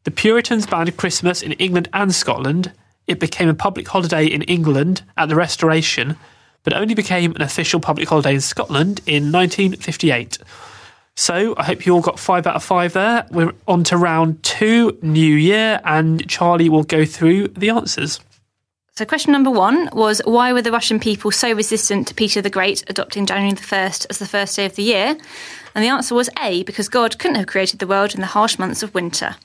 The 0.05 0.11
Puritans 0.13 0.67
banned 0.67 0.97
Christmas 0.97 1.43
in 1.43 1.53
England 1.55 1.89
and 1.93 2.15
Scotland. 2.15 2.73
It 3.09 3.19
became 3.19 3.49
a 3.49 3.55
public 3.55 3.89
holiday 3.89 4.25
in 4.25 4.43
England 4.43 5.03
at 5.17 5.29
the 5.29 5.35
Restoration, 5.35 6.17
but 6.63 6.73
only 6.73 6.95
became 6.95 7.35
an 7.35 7.43
official 7.43 7.81
public 7.81 8.09
holiday 8.09 8.35
in 8.35 8.41
Scotland 8.41 9.01
in 9.05 9.33
1958. 9.33 10.39
So 11.17 11.55
I 11.59 11.65
hope 11.65 11.85
you 11.85 11.95
all 11.95 12.01
got 12.01 12.21
five 12.21 12.47
out 12.47 12.55
of 12.55 12.63
five 12.63 12.93
there. 12.93 13.27
We're 13.31 13.53
on 13.67 13.83
to 13.85 13.97
round 13.97 14.43
two, 14.45 14.97
New 15.03 15.35
Year, 15.35 15.81
and 15.85 16.27
Charlie 16.29 16.69
will 16.69 16.85
go 16.85 17.05
through 17.05 17.49
the 17.49 17.71
answers. 17.71 18.21
So, 19.01 19.07
question 19.07 19.33
number 19.33 19.51
one 19.51 19.89
was 19.95 20.21
why 20.27 20.53
were 20.53 20.61
the 20.61 20.71
Russian 20.71 21.01
people 21.01 21.31
so 21.31 21.55
resistant 21.55 22.07
to 22.09 22.15
Peter 22.15 22.43
the 22.43 22.51
Great 22.51 22.85
adopting 22.87 23.25
January 23.25 23.55
the 23.55 23.63
1st 23.63 24.05
as 24.11 24.19
the 24.19 24.27
first 24.27 24.55
day 24.55 24.67
of 24.67 24.77
the 24.77 24.83
year? 24.83 25.17
And 25.75 25.83
the 25.83 25.89
answer 25.89 26.15
was 26.15 26.29
A, 26.43 26.65
because 26.65 26.91
God 26.91 27.19
couldn't 27.19 27.39
have 27.39 27.47
created 27.47 27.79
the 27.79 27.87
world 27.87 28.15
in 28.15 28.21
the 28.21 28.27
harsh 28.27 28.59
months 28.59 28.83
of 28.83 28.93
winter. 28.93 29.37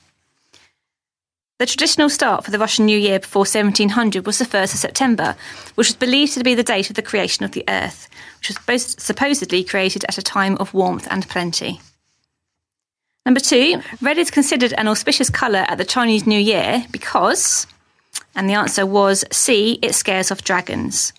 The 1.58 1.66
traditional 1.66 2.10
start 2.10 2.44
for 2.44 2.52
the 2.52 2.60
Russian 2.60 2.86
New 2.86 3.00
Year 3.00 3.22
before 3.22 3.44
1700 3.44 4.26
was 4.26 4.40
the 4.40 4.44
1st 4.44 4.74
of 4.74 4.80
September, 4.80 5.38
which 5.76 5.88
was 5.88 5.96
believed 5.96 6.34
to 6.34 6.44
be 6.44 6.54
the 6.54 6.62
date 6.62 6.90
of 6.90 6.98
the 6.98 7.02
creation 7.02 7.46
of 7.46 7.54
the 7.54 7.64
earth, 7.70 8.10
which 8.40 8.50
was 8.50 8.58
both 8.58 9.00
supposedly 9.00 9.64
created 9.64 10.04
at 10.10 10.18
a 10.18 10.22
time 10.22 10.58
of 10.58 10.74
warmth 10.74 11.08
and 11.10 11.30
plenty. 11.30 11.80
Number 13.26 13.40
two, 13.40 13.82
red 14.02 14.18
is 14.18 14.32
considered 14.32 14.74
an 14.74 14.90
auspicious 14.90 15.30
colour 15.30 15.66
at 15.70 15.78
the 15.78 15.86
Chinese 15.86 16.28
New 16.28 16.42
Year 16.42 16.86
because, 16.92 17.68
and 18.36 18.50
the 18.50 18.54
answer 18.54 18.86
was 18.86 19.26
C, 19.32 19.80
it 19.82 19.96
scares 19.96 20.32
off 20.32 20.44
dragons. 20.44 21.14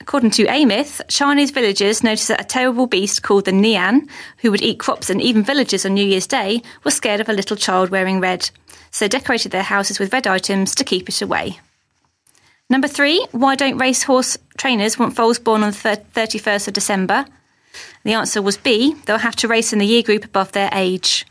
According 0.00 0.30
to 0.32 0.46
a 0.46 0.64
myth, 0.64 1.02
Chinese 1.08 1.50
villagers 1.50 2.02
noticed 2.02 2.28
that 2.28 2.40
a 2.40 2.44
terrible 2.44 2.86
beast 2.86 3.22
called 3.22 3.44
the 3.44 3.50
Nian, 3.50 4.08
who 4.38 4.50
would 4.50 4.62
eat 4.62 4.78
crops 4.78 5.10
and 5.10 5.20
even 5.20 5.42
villagers 5.42 5.84
on 5.84 5.94
New 5.94 6.06
Year's 6.06 6.26
Day, 6.26 6.62
was 6.84 6.94
scared 6.94 7.20
of 7.20 7.28
a 7.28 7.32
little 7.34 7.56
child 7.56 7.90
wearing 7.90 8.20
red, 8.20 8.48
so 8.90 9.04
they 9.04 9.08
decorated 9.08 9.52
their 9.52 9.62
houses 9.62 9.98
with 9.98 10.12
red 10.12 10.26
items 10.26 10.74
to 10.76 10.84
keep 10.84 11.08
it 11.08 11.20
away. 11.20 11.58
Number 12.70 12.88
three, 12.88 13.26
why 13.32 13.54
don't 13.54 13.78
racehorse 13.78 14.38
trainers 14.56 14.98
want 14.98 15.16
foals 15.16 15.38
born 15.38 15.62
on 15.62 15.70
the 15.70 16.02
31st 16.14 16.68
of 16.68 16.74
December? 16.74 17.24
The 18.04 18.14
answer 18.14 18.40
was 18.40 18.56
B, 18.56 18.94
they'll 19.04 19.18
have 19.18 19.36
to 19.36 19.48
race 19.48 19.72
in 19.72 19.78
the 19.78 19.86
year 19.86 20.02
group 20.02 20.24
above 20.24 20.52
their 20.52 20.70
age. 20.72 21.26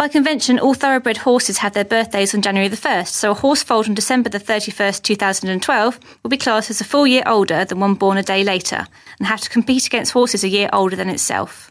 By 0.00 0.08
convention, 0.08 0.58
all 0.58 0.72
thoroughbred 0.72 1.18
horses 1.18 1.58
have 1.58 1.74
their 1.74 1.84
birthdays 1.84 2.34
on 2.34 2.40
January 2.40 2.68
the 2.68 2.76
1st, 2.78 3.08
so 3.08 3.32
a 3.32 3.34
horse 3.34 3.62
foaled 3.62 3.86
on 3.86 3.92
December 3.92 4.30
the 4.30 4.40
31st, 4.40 5.02
2012 5.02 6.00
will 6.22 6.30
be 6.30 6.38
classed 6.38 6.70
as 6.70 6.80
a 6.80 6.84
full 6.84 7.06
year 7.06 7.22
older 7.26 7.66
than 7.66 7.80
one 7.80 7.92
born 7.92 8.16
a 8.16 8.22
day 8.22 8.42
later 8.42 8.86
and 9.18 9.28
have 9.28 9.42
to 9.42 9.50
compete 9.50 9.86
against 9.86 10.12
horses 10.12 10.42
a 10.42 10.48
year 10.48 10.70
older 10.72 10.96
than 10.96 11.10
itself. 11.10 11.70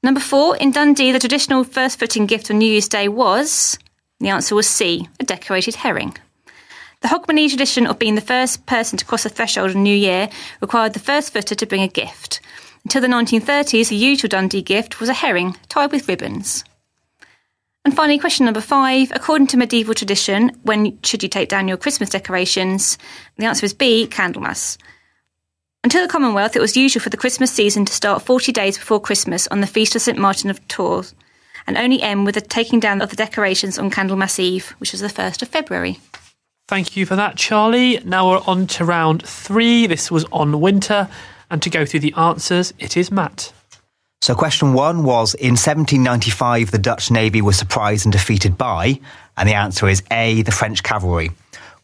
Number 0.00 0.20
four, 0.20 0.56
in 0.58 0.70
Dundee, 0.70 1.10
the 1.10 1.18
traditional 1.18 1.64
first 1.64 1.98
footing 1.98 2.26
gift 2.26 2.52
on 2.52 2.58
New 2.58 2.70
Year's 2.70 2.86
Day 2.86 3.08
was. 3.08 3.80
The 4.20 4.28
answer 4.28 4.54
was 4.54 4.68
C, 4.68 5.08
a 5.18 5.24
decorated 5.24 5.74
herring. 5.74 6.16
The 7.00 7.08
Hogmanay 7.08 7.48
tradition 7.48 7.88
of 7.88 7.98
being 7.98 8.14
the 8.14 8.20
first 8.20 8.64
person 8.66 8.96
to 8.96 9.04
cross 9.04 9.24
the 9.24 9.28
threshold 9.28 9.74
on 9.74 9.82
New 9.82 9.96
Year 9.96 10.28
required 10.60 10.92
the 10.92 11.00
first 11.00 11.32
footer 11.32 11.56
to 11.56 11.66
bring 11.66 11.82
a 11.82 11.88
gift. 11.88 12.40
Until 12.84 13.02
the 13.02 13.08
1930s, 13.08 13.88
the 13.88 13.96
usual 13.96 14.28
Dundee 14.28 14.62
gift 14.62 15.00
was 15.00 15.08
a 15.08 15.14
herring 15.14 15.56
tied 15.68 15.90
with 15.90 16.06
ribbons. 16.06 16.62
And 17.84 17.94
finally, 17.94 18.18
question 18.18 18.44
number 18.44 18.60
five. 18.60 19.10
According 19.14 19.46
to 19.48 19.56
medieval 19.56 19.94
tradition, 19.94 20.50
when 20.62 20.98
should 21.02 21.22
you 21.22 21.28
take 21.28 21.48
down 21.48 21.68
your 21.68 21.76
Christmas 21.76 22.10
decorations? 22.10 22.98
The 23.36 23.46
answer 23.46 23.64
is 23.64 23.72
B, 23.72 24.06
Candlemas. 24.06 24.76
Until 25.84 26.02
the 26.02 26.12
Commonwealth, 26.12 26.56
it 26.56 26.60
was 26.60 26.76
usual 26.76 27.00
for 27.00 27.10
the 27.10 27.16
Christmas 27.16 27.52
season 27.52 27.84
to 27.84 27.92
start 27.92 28.22
40 28.22 28.52
days 28.52 28.76
before 28.76 29.00
Christmas 29.00 29.46
on 29.48 29.60
the 29.60 29.66
Feast 29.66 29.94
of 29.94 30.02
St. 30.02 30.18
Martin 30.18 30.50
of 30.50 30.66
Tours, 30.68 31.14
and 31.66 31.78
only 31.78 32.02
end 32.02 32.26
with 32.26 32.34
the 32.34 32.40
taking 32.40 32.80
down 32.80 33.00
of 33.00 33.10
the 33.10 33.16
decorations 33.16 33.78
on 33.78 33.90
Candlemas 33.90 34.38
Eve, 34.38 34.74
which 34.78 34.92
was 34.92 35.00
the 35.00 35.08
1st 35.08 35.42
of 35.42 35.48
February. 35.48 35.98
Thank 36.66 36.96
you 36.96 37.06
for 37.06 37.16
that, 37.16 37.36
Charlie. 37.36 38.00
Now 38.04 38.28
we're 38.28 38.42
on 38.46 38.66
to 38.66 38.84
round 38.84 39.26
three. 39.26 39.86
This 39.86 40.10
was 40.10 40.26
on 40.32 40.60
winter. 40.60 41.08
And 41.50 41.62
to 41.62 41.70
go 41.70 41.86
through 41.86 42.00
the 42.00 42.12
answers, 42.14 42.74
it 42.78 42.94
is 42.94 43.10
Matt. 43.10 43.54
So, 44.20 44.34
question 44.34 44.74
one 44.74 45.04
was 45.04 45.34
In 45.34 45.52
1795, 45.52 46.70
the 46.70 46.78
Dutch 46.78 47.10
Navy 47.10 47.40
was 47.40 47.56
surprised 47.56 48.04
and 48.04 48.12
defeated 48.12 48.58
by, 48.58 49.00
and 49.36 49.48
the 49.48 49.54
answer 49.54 49.88
is 49.88 50.02
A, 50.10 50.42
the 50.42 50.52
French 50.52 50.82
cavalry. 50.82 51.30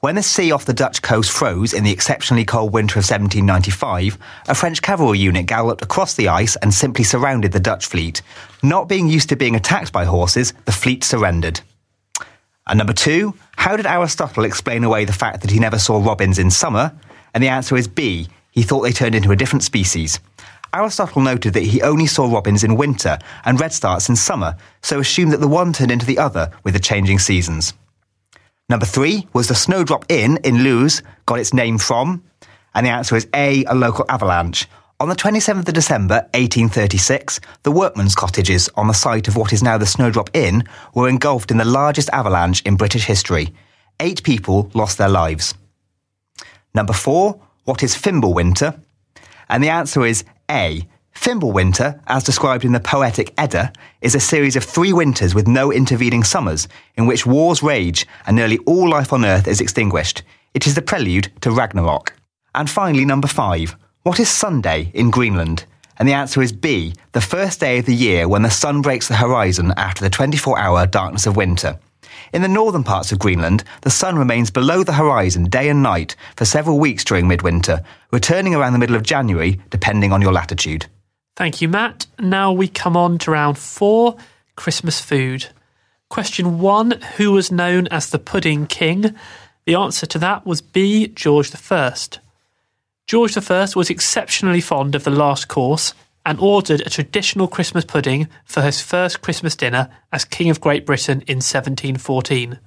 When 0.01 0.17
the 0.17 0.23
sea 0.23 0.53
off 0.53 0.67
the 0.67 0.75
Dutch 0.75 1.01
coast 1.01 1.31
froze 1.31 1.73
in 1.73 1.85
the 1.85 1.93
exceptionally 1.93 2.45
cold 2.45 2.75
winter 2.75 2.99
of 2.99 3.09
1795, 3.09 4.19
a 4.49 4.55
French 4.55 4.83
cavalry 4.83 5.19
unit 5.19 5.47
galloped 5.47 5.83
across 5.83 6.15
the 6.15 6.29
ice 6.29 6.57
and 6.57 6.75
simply 6.75 7.05
surrounded 7.05 7.53
the 7.53 7.61
Dutch 7.61 7.87
fleet. 7.87 8.21
Not 8.63 8.89
being 8.89 9.09
used 9.09 9.31
to 9.31 9.37
being 9.37 9.57
attacked 9.57 9.93
by 9.93 10.05
horses, 10.05 10.53
the 10.67 10.73
fleet 10.73 11.05
surrendered. 11.05 11.61
And 12.67 12.77
number 12.77 12.93
two, 12.93 13.33
how 13.57 13.77
did 13.77 13.87
Aristotle 13.87 14.45
explain 14.45 14.85
away 14.85 15.07
the 15.07 15.13
fact 15.13 15.41
that 15.41 15.51
he 15.51 15.59
never 15.59 15.79
saw 15.79 16.05
robins 16.05 16.39
in 16.39 16.51
summer? 16.51 16.93
And 17.33 17.43
the 17.43 17.49
answer 17.49 17.77
is 17.77 17.89
B, 17.89 18.29
he 18.51 18.63
thought 18.63 18.83
they 18.83 18.93
turned 18.93 19.15
into 19.15 19.33
a 19.33 19.37
different 19.37 19.63
species. 19.63 20.21
Aristotle 20.75 21.23
noted 21.23 21.55
that 21.55 21.63
he 21.63 21.83
only 21.83 22.07
saw 22.07 22.31
robins 22.31 22.65
in 22.65 22.77
winter 22.77 23.19
and 23.45 23.59
redstarts 23.59 24.09
in 24.09 24.17
summer, 24.17 24.57
so 24.83 24.99
assumed 24.99 25.33
that 25.33 25.41
the 25.41 25.49
one 25.49 25.73
turned 25.73 25.93
into 25.93 26.05
the 26.05 26.19
other 26.19 26.51
with 26.65 26.75
the 26.75 26.81
changing 26.81 27.21
seasons. 27.21 27.73
Number 28.69 28.87
three 28.87 29.29
was 29.33 29.47
the 29.47 29.55
Snowdrop 29.55 30.05
Inn 30.09 30.39
in 30.43 30.65
Lewes 30.65 31.03
got 31.27 31.39
its 31.39 31.55
name 31.55 31.79
from, 31.79 32.25
and 32.75 32.85
the 32.85 32.91
answer 32.91 33.15
is 33.15 33.29
A, 33.35 33.65
a 33.67 33.75
local 33.75 34.05
avalanche. 34.09 34.67
On 35.01 35.09
the 35.09 35.15
27th 35.15 35.69
of 35.69 35.75
December 35.75 36.15
1836, 36.35 37.41
the 37.63 37.71
workmen's 37.71 38.15
cottages 38.15 38.69
on 38.75 38.89
the 38.89 38.95
site 38.95 39.29
of 39.29 39.37
what 39.37 39.53
is 39.53 39.63
now 39.63 39.79
the 39.79 39.87
Snowdrop 39.87 40.31
Inn 40.35 40.65
were 40.95 41.09
engulfed 41.09 41.51
in 41.51 41.59
the 41.59 41.65
largest 41.65 42.09
avalanche 42.11 42.63
in 42.63 42.77
British 42.77 43.05
history. 43.05 43.55
Eight 44.01 44.23
people 44.23 44.71
lost 44.75 44.99
their 44.99 45.09
lives. 45.09 45.55
Number 46.75 46.93
four, 46.93 47.41
what 47.65 47.83
is 47.83 47.95
Fimbulwinter? 47.95 48.81
And 49.49 49.63
the 49.63 49.69
answer 49.69 50.05
is 50.07 50.25
A. 50.51 50.87
Fimbulwinter, 51.15 52.01
as 52.07 52.25
described 52.25 52.65
in 52.65 52.73
the 52.73 52.81
poetic 52.81 53.33
Edda, 53.39 53.73
is 54.01 54.15
a 54.15 54.21
series 54.21 54.57
of 54.57 54.65
three 54.65 54.93
winters 54.93 55.35
with 55.35 55.47
no 55.47 55.73
intervening 55.73 56.25
summers, 56.25 56.69
in 56.97 57.07
which 57.07 57.25
wars 57.25 57.63
rage 57.63 58.07
and 58.27 58.37
nearly 58.37 58.59
all 58.67 58.89
life 58.89 59.13
on 59.13 59.25
Earth 59.25 59.47
is 59.47 59.61
extinguished. 59.61 60.23
It 60.53 60.67
is 60.67 60.75
the 60.75 60.83
prelude 60.83 61.31
to 61.41 61.51
Ragnarok. 61.51 62.15
And 62.55 62.69
finally, 62.69 63.05
number 63.05 63.29
five. 63.29 63.77
What 64.03 64.21
is 64.21 64.29
Sunday 64.29 64.91
in 64.93 65.11
Greenland? 65.11 65.65
And 65.99 66.09
the 66.09 66.13
answer 66.13 66.43
is 66.43 66.53
B, 66.53 66.95
the 67.13 67.21
first 67.21 67.61
day 67.61 67.79
of 67.79 67.87
the 67.87 67.95
year 67.95 68.29
when 68.29 68.43
the 68.43 68.51
sun 68.51 68.83
breaks 68.83 69.09
the 69.09 69.17
horizon 69.17 69.73
after 69.77 70.03
the 70.03 70.11
24 70.11 70.59
hour 70.59 70.87
darkness 70.87 71.27
of 71.27 71.37
winter. 71.37 71.79
In 72.33 72.43
the 72.43 72.49
northern 72.49 72.85
parts 72.85 73.13
of 73.13 73.19
Greenland, 73.19 73.65
the 73.83 73.91
sun 73.91 74.17
remains 74.17 74.51
below 74.51 74.83
the 74.83 74.93
horizon 74.93 75.45
day 75.45 75.69
and 75.69 75.83
night 75.83 76.17
for 76.37 76.45
several 76.45 76.79
weeks 76.79 77.05
during 77.05 77.29
midwinter, 77.29 77.83
returning 78.11 78.55
around 78.55 78.73
the 78.73 78.79
middle 78.79 78.97
of 78.97 79.03
January, 79.03 79.61
depending 79.71 80.13
on 80.13 80.23
your 80.23 80.33
latitude. 80.33 80.87
Thank 81.37 81.61
you, 81.61 81.69
Matt. 81.69 82.07
Now 82.19 82.53
we 82.53 82.69
come 82.69 82.97
on 82.97 83.19
to 83.19 83.31
round 83.31 83.59
four 83.59 84.17
Christmas 84.57 85.01
food. 85.01 85.49
Question 86.09 86.61
one 86.61 86.93
Who 87.17 87.33
was 87.33 87.51
known 87.51 87.89
as 87.89 88.11
the 88.11 88.19
Pudding 88.19 88.67
King? 88.67 89.15
The 89.67 89.75
answer 89.75 90.07
to 90.07 90.19
that 90.19 90.47
was 90.47 90.61
B. 90.61 91.09
George 91.09 91.51
I. 91.55 91.95
George 93.07 93.37
I 93.37 93.69
was 93.75 93.91
exceptionally 93.91 94.61
fond 94.61 94.95
of 94.95 95.05
the 95.05 95.11
last 95.11 95.49
course 95.49 95.95
and 96.25 96.39
ordered 96.41 96.81
a 96.81 96.91
traditional 96.91 97.49
Christmas 97.49 97.85
pudding 97.85 98.29
for 98.45 98.63
his 98.63 98.81
first 98.81 99.21
Christmas 99.21 99.55
dinner 99.55 99.91
as 100.13 100.25
King 100.25 100.51
of 100.51 100.61
Great 100.61 100.87
Britain 100.87 101.23
in 101.27 101.37
1714. 101.37 102.59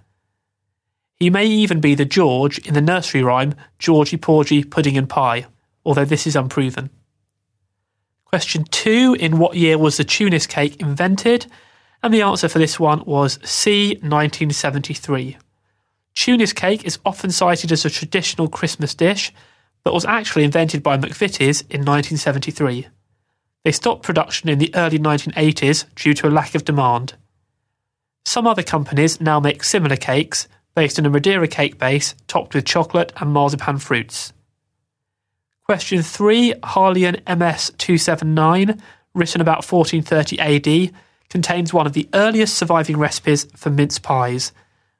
He 1.15 1.29
may 1.31 1.45
even 1.45 1.79
be 1.79 1.95
the 1.95 2.05
George 2.05 2.59
in 2.59 2.75
the 2.75 2.81
nursery 2.81 3.23
rhyme 3.23 3.55
Georgie 3.79 4.17
Porgy 4.17 4.63
Pudding 4.63 4.97
and 4.97 5.09
Pie, 5.09 5.47
although 5.83 6.05
this 6.05 6.27
is 6.27 6.35
unproven. 6.35 6.91
Question 8.25 8.65
2 8.65 9.15
In 9.19 9.39
what 9.39 9.55
year 9.55 9.77
was 9.77 9.97
the 9.97 10.03
Tunis 10.03 10.45
cake 10.45 10.79
invented? 10.79 11.47
And 12.03 12.13
the 12.13 12.21
answer 12.21 12.47
for 12.47 12.59
this 12.59 12.79
one 12.79 13.03
was 13.05 13.39
C, 13.43 13.89
1973. 14.01 15.37
Tunis 16.13 16.53
cake 16.53 16.85
is 16.85 16.99
often 17.05 17.31
cited 17.31 17.71
as 17.71 17.85
a 17.85 17.89
traditional 17.89 18.47
Christmas 18.47 18.93
dish, 18.93 19.33
but 19.83 19.93
was 19.93 20.05
actually 20.05 20.43
invented 20.43 20.83
by 20.83 20.97
McVitie's 20.97 21.61
in 21.61 21.85
1973. 21.85 22.87
They 23.67 23.73
stopped 23.73 24.03
production 24.03 24.47
in 24.47 24.59
the 24.59 24.73
early 24.75 24.97
1980s 24.97 25.93
due 25.93 26.13
to 26.13 26.29
a 26.29 26.31
lack 26.31 26.55
of 26.55 26.63
demand. 26.63 27.15
Some 28.23 28.47
other 28.47 28.63
companies 28.63 29.19
now 29.19 29.41
make 29.41 29.61
similar 29.61 29.97
cakes 29.97 30.47
based 30.73 30.97
on 30.97 31.05
a 31.05 31.09
Madeira 31.09 31.49
cake 31.49 31.77
base 31.77 32.15
topped 32.27 32.55
with 32.55 32.63
chocolate 32.63 33.11
and 33.17 33.33
marzipan 33.33 33.79
fruits. 33.79 34.31
Question 35.65 36.01
3, 36.01 36.53
Harleian 36.63 37.19
MS 37.27 37.73
279, 37.77 38.81
written 39.13 39.41
about 39.41 39.69
1430 39.69 40.39
AD, 40.39 40.93
contains 41.29 41.73
one 41.73 41.85
of 41.85 41.91
the 41.91 42.07
earliest 42.13 42.55
surviving 42.55 42.95
recipes 42.95 43.47
for 43.53 43.69
mince 43.69 43.99
pies. 43.99 44.53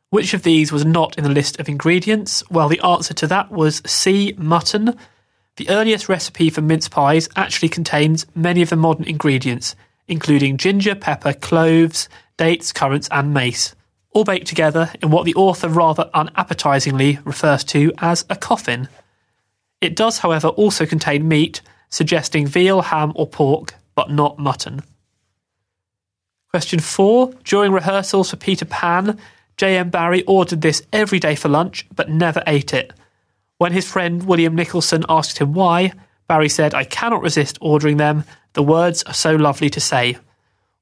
Which 0.09 0.33
of 0.33 0.43
these 0.43 0.73
was 0.73 0.83
not 0.83 1.17
in 1.17 1.23
the 1.23 1.29
list 1.29 1.57
of 1.61 1.69
ingredients? 1.69 2.43
Well, 2.51 2.67
the 2.67 2.81
answer 2.81 3.13
to 3.13 3.27
that 3.27 3.49
was 3.49 3.81
C, 3.85 4.35
mutton. 4.37 4.97
The 5.57 5.69
earliest 5.69 6.07
recipe 6.07 6.51
for 6.51 6.61
mince 6.61 6.87
pies 6.87 7.27
actually 7.35 7.69
contains 7.69 8.27
many 8.35 8.61
of 8.61 8.69
the 8.69 8.75
modern 8.75 9.05
ingredients, 9.05 9.75
including 10.07 10.57
ginger, 10.57 10.93
pepper, 10.93 11.33
cloves, 11.33 12.07
dates, 12.37 12.71
currants, 12.71 13.09
and 13.11 13.33
mace, 13.33 13.73
all 14.11 14.23
baked 14.23 14.45
together 14.45 14.91
in 15.01 15.09
what 15.09 15.25
the 15.25 15.33
author 15.33 15.67
rather 15.67 16.11
unappetizingly 16.13 17.25
refers 17.25 17.63
to 17.65 17.91
as 17.97 18.23
a 18.29 18.35
coffin. 18.35 18.87
It 19.81 19.95
does, 19.95 20.19
however, 20.19 20.49
also 20.49 20.85
contain 20.85 21.27
meat, 21.27 21.61
suggesting 21.89 22.45
veal, 22.45 22.83
ham, 22.83 23.11
or 23.15 23.27
pork, 23.27 23.73
but 23.95 24.11
not 24.11 24.37
mutton. 24.37 24.83
Question 26.51 26.79
4. 26.79 27.33
During 27.43 27.71
rehearsals 27.71 28.29
for 28.29 28.37
Peter 28.37 28.65
Pan, 28.65 29.17
J.M. 29.57 29.89
Barrie 29.89 30.23
ordered 30.23 30.61
this 30.61 30.83
every 30.93 31.19
day 31.19 31.33
for 31.33 31.49
lunch, 31.49 31.87
but 31.95 32.09
never 32.09 32.43
ate 32.45 32.75
it. 32.75 32.93
When 33.57 33.71
his 33.71 33.89
friend 33.89 34.23
William 34.23 34.55
Nicholson 34.55 35.03
asked 35.09 35.39
him 35.39 35.53
why, 35.53 35.93
Barrie 36.27 36.49
said, 36.49 36.73
I 36.73 36.83
cannot 36.83 37.23
resist 37.23 37.57
ordering 37.59 37.97
them. 37.97 38.23
The 38.53 38.61
words 38.61 39.01
are 39.03 39.13
so 39.13 39.35
lovely 39.35 39.69
to 39.71 39.79
say. 39.79 40.17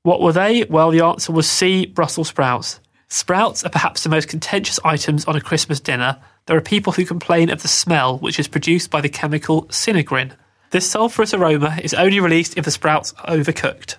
What 0.04 0.22
were 0.22 0.34
they? 0.34 0.66
Well, 0.66 0.92
the 0.92 1.06
answer 1.06 1.32
was 1.32 1.50
C. 1.50 1.86
Brussels 1.86 2.28
sprouts. 2.28 2.80
Sprouts 3.08 3.64
are 3.64 3.70
perhaps 3.70 4.04
the 4.04 4.10
most 4.10 4.28
contentious 4.28 4.80
items 4.84 5.26
on 5.26 5.36
a 5.36 5.42
Christmas 5.42 5.80
dinner. 5.80 6.18
There 6.48 6.58
are 6.58 6.62
people 6.62 6.94
who 6.94 7.06
complain 7.06 7.50
of 7.50 7.62
the 7.62 7.68
smell, 7.68 8.18
which 8.18 8.40
is 8.40 8.48
produced 8.48 8.92
by 8.92 9.02
the 9.02 9.10
chemical 9.10 9.66
sinigrin. 9.68 10.34
This 10.72 10.90
sulphurous 10.90 11.34
aroma 11.34 11.78
is 11.82 11.94
only 11.94 12.20
released 12.20 12.58
if 12.58 12.66
the 12.66 12.72
sprouts 12.72 13.14
are 13.14 13.36
overcooked. 13.36 13.96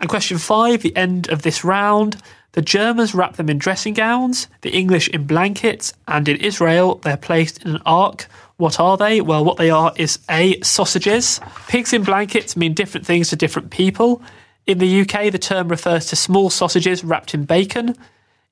And 0.00 0.08
question 0.08 0.38
five, 0.38 0.82
the 0.82 0.96
end 0.96 1.28
of 1.28 1.42
this 1.42 1.64
round. 1.64 2.16
The 2.56 2.62
Germans 2.62 3.14
wrap 3.14 3.36
them 3.36 3.50
in 3.50 3.58
dressing 3.58 3.92
gowns, 3.92 4.48
the 4.62 4.70
English 4.70 5.08
in 5.10 5.26
blankets, 5.26 5.92
and 6.08 6.26
in 6.26 6.38
Israel 6.38 6.94
they're 6.94 7.18
placed 7.18 7.62
in 7.62 7.72
an 7.72 7.82
ark. 7.84 8.28
What 8.56 8.80
are 8.80 8.96
they? 8.96 9.20
Well, 9.20 9.44
what 9.44 9.58
they 9.58 9.68
are 9.68 9.92
is 9.96 10.20
A, 10.30 10.58
sausages. 10.62 11.38
Pigs 11.68 11.92
in 11.92 12.02
blankets 12.02 12.56
mean 12.56 12.72
different 12.72 13.06
things 13.06 13.28
to 13.28 13.36
different 13.36 13.70
people. 13.70 14.22
In 14.66 14.78
the 14.78 15.02
UK, 15.02 15.30
the 15.30 15.38
term 15.38 15.68
refers 15.68 16.06
to 16.06 16.16
small 16.16 16.48
sausages 16.48 17.04
wrapped 17.04 17.34
in 17.34 17.44
bacon. 17.44 17.94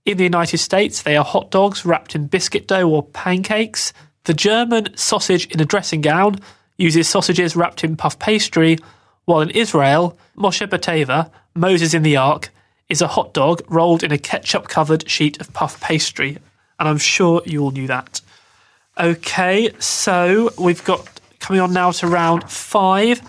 In 0.04 0.18
the 0.18 0.24
United 0.24 0.58
States, 0.58 1.00
they 1.00 1.16
are 1.16 1.24
hot 1.24 1.50
dogs 1.50 1.86
wrapped 1.86 2.14
in 2.14 2.26
biscuit 2.26 2.68
dough 2.68 2.90
or 2.90 3.04
pancakes. 3.04 3.94
The 4.24 4.34
German 4.34 4.94
sausage 4.98 5.46
in 5.46 5.62
a 5.62 5.64
dressing 5.64 6.02
gown 6.02 6.40
uses 6.76 7.08
sausages 7.08 7.56
wrapped 7.56 7.82
in 7.82 7.96
puff 7.96 8.18
pastry, 8.18 8.78
while 9.24 9.40
in 9.40 9.48
Israel, 9.48 10.18
Moshe 10.36 10.66
Bateva, 10.68 11.30
Moses 11.54 11.94
in 11.94 12.02
the 12.02 12.18
Ark, 12.18 12.50
is 12.88 13.00
a 13.00 13.06
hot 13.06 13.32
dog 13.32 13.62
rolled 13.68 14.02
in 14.02 14.12
a 14.12 14.18
ketchup 14.18 14.68
covered 14.68 15.08
sheet 15.08 15.40
of 15.40 15.52
puff 15.52 15.80
pastry. 15.80 16.38
And 16.78 16.88
I'm 16.88 16.98
sure 16.98 17.42
you 17.44 17.62
all 17.62 17.70
knew 17.70 17.86
that. 17.86 18.20
Okay, 18.98 19.70
so 19.78 20.50
we've 20.58 20.84
got 20.84 21.20
coming 21.40 21.60
on 21.60 21.72
now 21.72 21.90
to 21.92 22.06
round 22.06 22.50
five. 22.50 23.20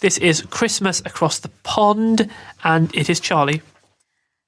This 0.00 0.16
is 0.18 0.42
Christmas 0.42 1.00
across 1.00 1.40
the 1.40 1.50
pond, 1.62 2.30
and 2.64 2.94
it 2.94 3.10
is 3.10 3.20
Charlie. 3.20 3.62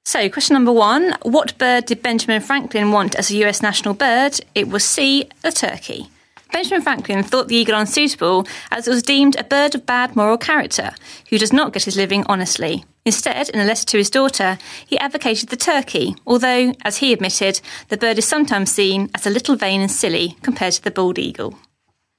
So, 0.05 0.29
question 0.31 0.55
number 0.55 0.73
one 0.73 1.15
What 1.23 1.57
bird 1.59 1.87
did 1.87 2.03
Benjamin 2.03 2.41
Franklin 2.41 2.91
want 2.91 3.15
as 3.15 3.31
a 3.31 3.37
US 3.45 3.63
national 3.63 3.95
bird? 3.95 4.41
It 4.55 4.69
was 4.69 4.85
C, 4.85 5.29
a 5.45 5.53
turkey. 5.53 6.09
Benjamin 6.53 6.83
Franklin 6.83 7.23
thought 7.23 7.49
the 7.49 7.57
eagle 7.57 7.79
unsuitable 7.79 8.47
as 8.71 8.87
it 8.87 8.91
was 8.91 9.03
deemed 9.03 9.37
a 9.37 9.45
bird 9.45 9.75
of 9.75 9.87
bad 9.87 10.15
moral 10.15 10.37
character 10.37 10.93
who 11.31 11.39
does 11.39 11.53
not 11.53 11.73
get 11.73 11.85
his 11.85 11.97
living 11.97 12.25
honestly. 12.29 12.85
Instead, 13.05 13.49
in 13.49 13.59
a 13.59 13.65
letter 13.65 13.85
to 13.87 13.97
his 13.97 14.11
daughter, 14.11 14.59
he 14.87 14.99
advocated 14.99 15.49
the 15.49 15.57
turkey, 15.57 16.15
although, 16.27 16.73
as 16.85 16.99
he 16.99 17.13
admitted, 17.13 17.61
the 17.89 17.97
bird 17.97 18.19
is 18.19 18.29
sometimes 18.29 18.71
seen 18.71 19.11
as 19.15 19.27
a 19.27 19.31
little 19.31 19.57
vain 19.57 19.81
and 19.81 19.91
silly 19.91 20.37
compared 20.43 20.75
to 20.75 20.85
the 20.85 20.91
bald 20.91 21.19
eagle. 21.19 21.59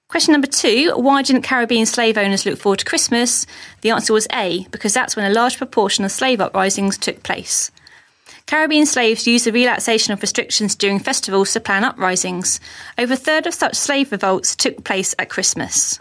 Question 0.10 0.34
number 0.34 0.48
two 0.48 0.92
Why 0.96 1.22
didn't 1.22 1.44
Caribbean 1.44 1.86
slave 1.86 2.18
owners 2.18 2.46
look 2.46 2.60
forward 2.60 2.80
to 2.80 2.86
Christmas? 2.86 3.46
The 3.82 3.92
answer 3.92 4.14
was 4.14 4.28
A, 4.34 4.68
because 4.72 4.94
that's 4.94 5.16
when 5.16 5.30
a 5.30 5.34
large 5.34 5.58
proportion 5.58 6.04
of 6.04 6.12
slave 6.12 6.42
uprisings 6.42 6.98
took 6.98 7.24
place. 7.24 7.72
Caribbean 8.46 8.86
slaves 8.86 9.26
used 9.26 9.46
the 9.46 9.52
relaxation 9.52 10.14
of 10.14 10.22
restrictions 10.22 10.76
during 10.76 11.00
festivals 11.00 11.54
to 11.54 11.60
plan 11.60 11.84
uprisings. 11.84 12.60
Over 12.98 13.14
a 13.14 13.18
third 13.18 13.48
of 13.48 13.54
such 13.54 13.76
slave 13.76 14.12
revolts 14.12 14.56
took 14.56 14.84
place 14.84 15.16
at 15.18 15.30
Christmas. 15.30 15.98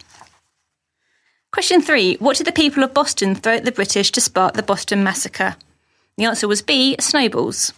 Question 1.53 1.83
three 1.83 2.17
What 2.17 2.37
did 2.37 2.47
the 2.47 2.53
people 2.53 2.83
of 2.83 2.95
Boston 2.95 3.35
throw 3.35 3.55
at 3.55 3.65
the 3.65 3.73
British 3.73 4.11
to 4.13 4.21
spark 4.21 4.55
the 4.55 4.63
Boston 4.63 5.05
Massacre? 5.05 5.57
The 6.17 6.25
answer 6.25 6.49
was 6.49 6.63
B 6.63 6.97
snowballs. 6.99 7.73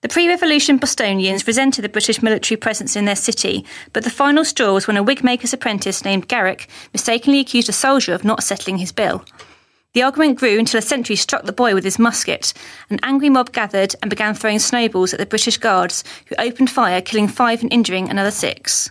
The 0.00 0.08
pre 0.08 0.28
revolution 0.28 0.76
Bostonians 0.76 1.46
resented 1.46 1.82
the 1.82 1.88
British 1.88 2.22
military 2.22 2.58
presence 2.58 2.94
in 2.94 3.04
their 3.04 3.16
city, 3.16 3.64
but 3.92 4.04
the 4.04 4.10
final 4.10 4.44
straw 4.44 4.74
was 4.74 4.86
when 4.86 4.98
a 4.98 5.02
wigmaker's 5.02 5.54
apprentice 5.54 6.04
named 6.04 6.28
Garrick 6.28 6.68
mistakenly 6.92 7.40
accused 7.40 7.68
a 7.68 7.72
soldier 7.72 8.12
of 8.12 8.22
not 8.22 8.44
settling 8.44 8.78
his 8.78 8.92
bill. 8.92 9.24
The 9.94 10.02
argument 10.02 10.40
grew 10.40 10.58
until 10.58 10.78
a 10.78 10.82
sentry 10.82 11.14
struck 11.14 11.44
the 11.44 11.52
boy 11.52 11.72
with 11.72 11.84
his 11.84 12.00
musket. 12.00 12.52
An 12.90 12.98
angry 13.04 13.30
mob 13.30 13.52
gathered 13.52 13.94
and 14.02 14.10
began 14.10 14.34
throwing 14.34 14.58
snowballs 14.58 15.12
at 15.12 15.20
the 15.20 15.26
British 15.26 15.56
guards, 15.56 16.02
who 16.26 16.34
opened 16.36 16.68
fire, 16.68 17.00
killing 17.00 17.28
five 17.28 17.62
and 17.62 17.72
injuring 17.72 18.10
another 18.10 18.32
six. 18.32 18.90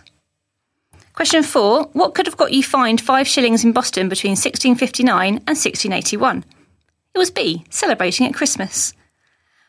Question 1.12 1.42
four 1.42 1.84
What 1.92 2.14
could 2.14 2.26
have 2.26 2.38
got 2.38 2.52
you 2.52 2.62
fined 2.62 3.02
five 3.02 3.28
shillings 3.28 3.64
in 3.64 3.72
Boston 3.72 4.08
between 4.08 4.30
1659 4.30 5.28
and 5.28 5.46
1681? 5.46 6.42
It 7.12 7.18
was 7.18 7.30
B, 7.30 7.66
celebrating 7.68 8.26
at 8.26 8.34
Christmas. 8.34 8.92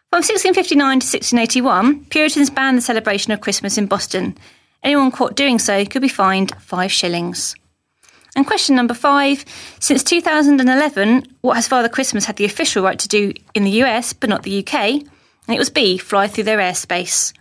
From 0.09 0.19
1659 0.23 1.01
to 1.01 1.05
1681, 1.05 2.05
Puritans 2.05 2.49
banned 2.49 2.77
the 2.77 2.81
celebration 2.81 3.33
of 3.33 3.41
Christmas 3.41 3.77
in 3.77 3.87
Boston. 3.87 4.37
Anyone 4.83 5.11
caught 5.11 5.35
doing 5.35 5.59
so 5.59 5.83
could 5.83 6.01
be 6.01 6.07
fined 6.07 6.53
five 6.61 6.93
shillings. 6.93 7.55
And 8.35 8.45
question 8.45 8.75
number 8.75 8.93
five 8.93 9.45
Since 9.79 10.03
2011, 10.03 11.25
what 11.41 11.55
has 11.55 11.67
Father 11.67 11.89
Christmas 11.89 12.25
had 12.25 12.35
the 12.35 12.45
official 12.45 12.83
right 12.83 12.99
to 12.99 13.07
do 13.07 13.33
in 13.53 13.63
the 13.63 13.83
US 13.83 14.13
but 14.13 14.29
not 14.29 14.43
the 14.43 14.59
UK? 14.59 14.73
And 14.73 15.55
it 15.55 15.59
was 15.59 15.69
B, 15.69 15.97
fly 15.97 16.27
through 16.27 16.45
their 16.45 16.57
airspace. 16.57 17.33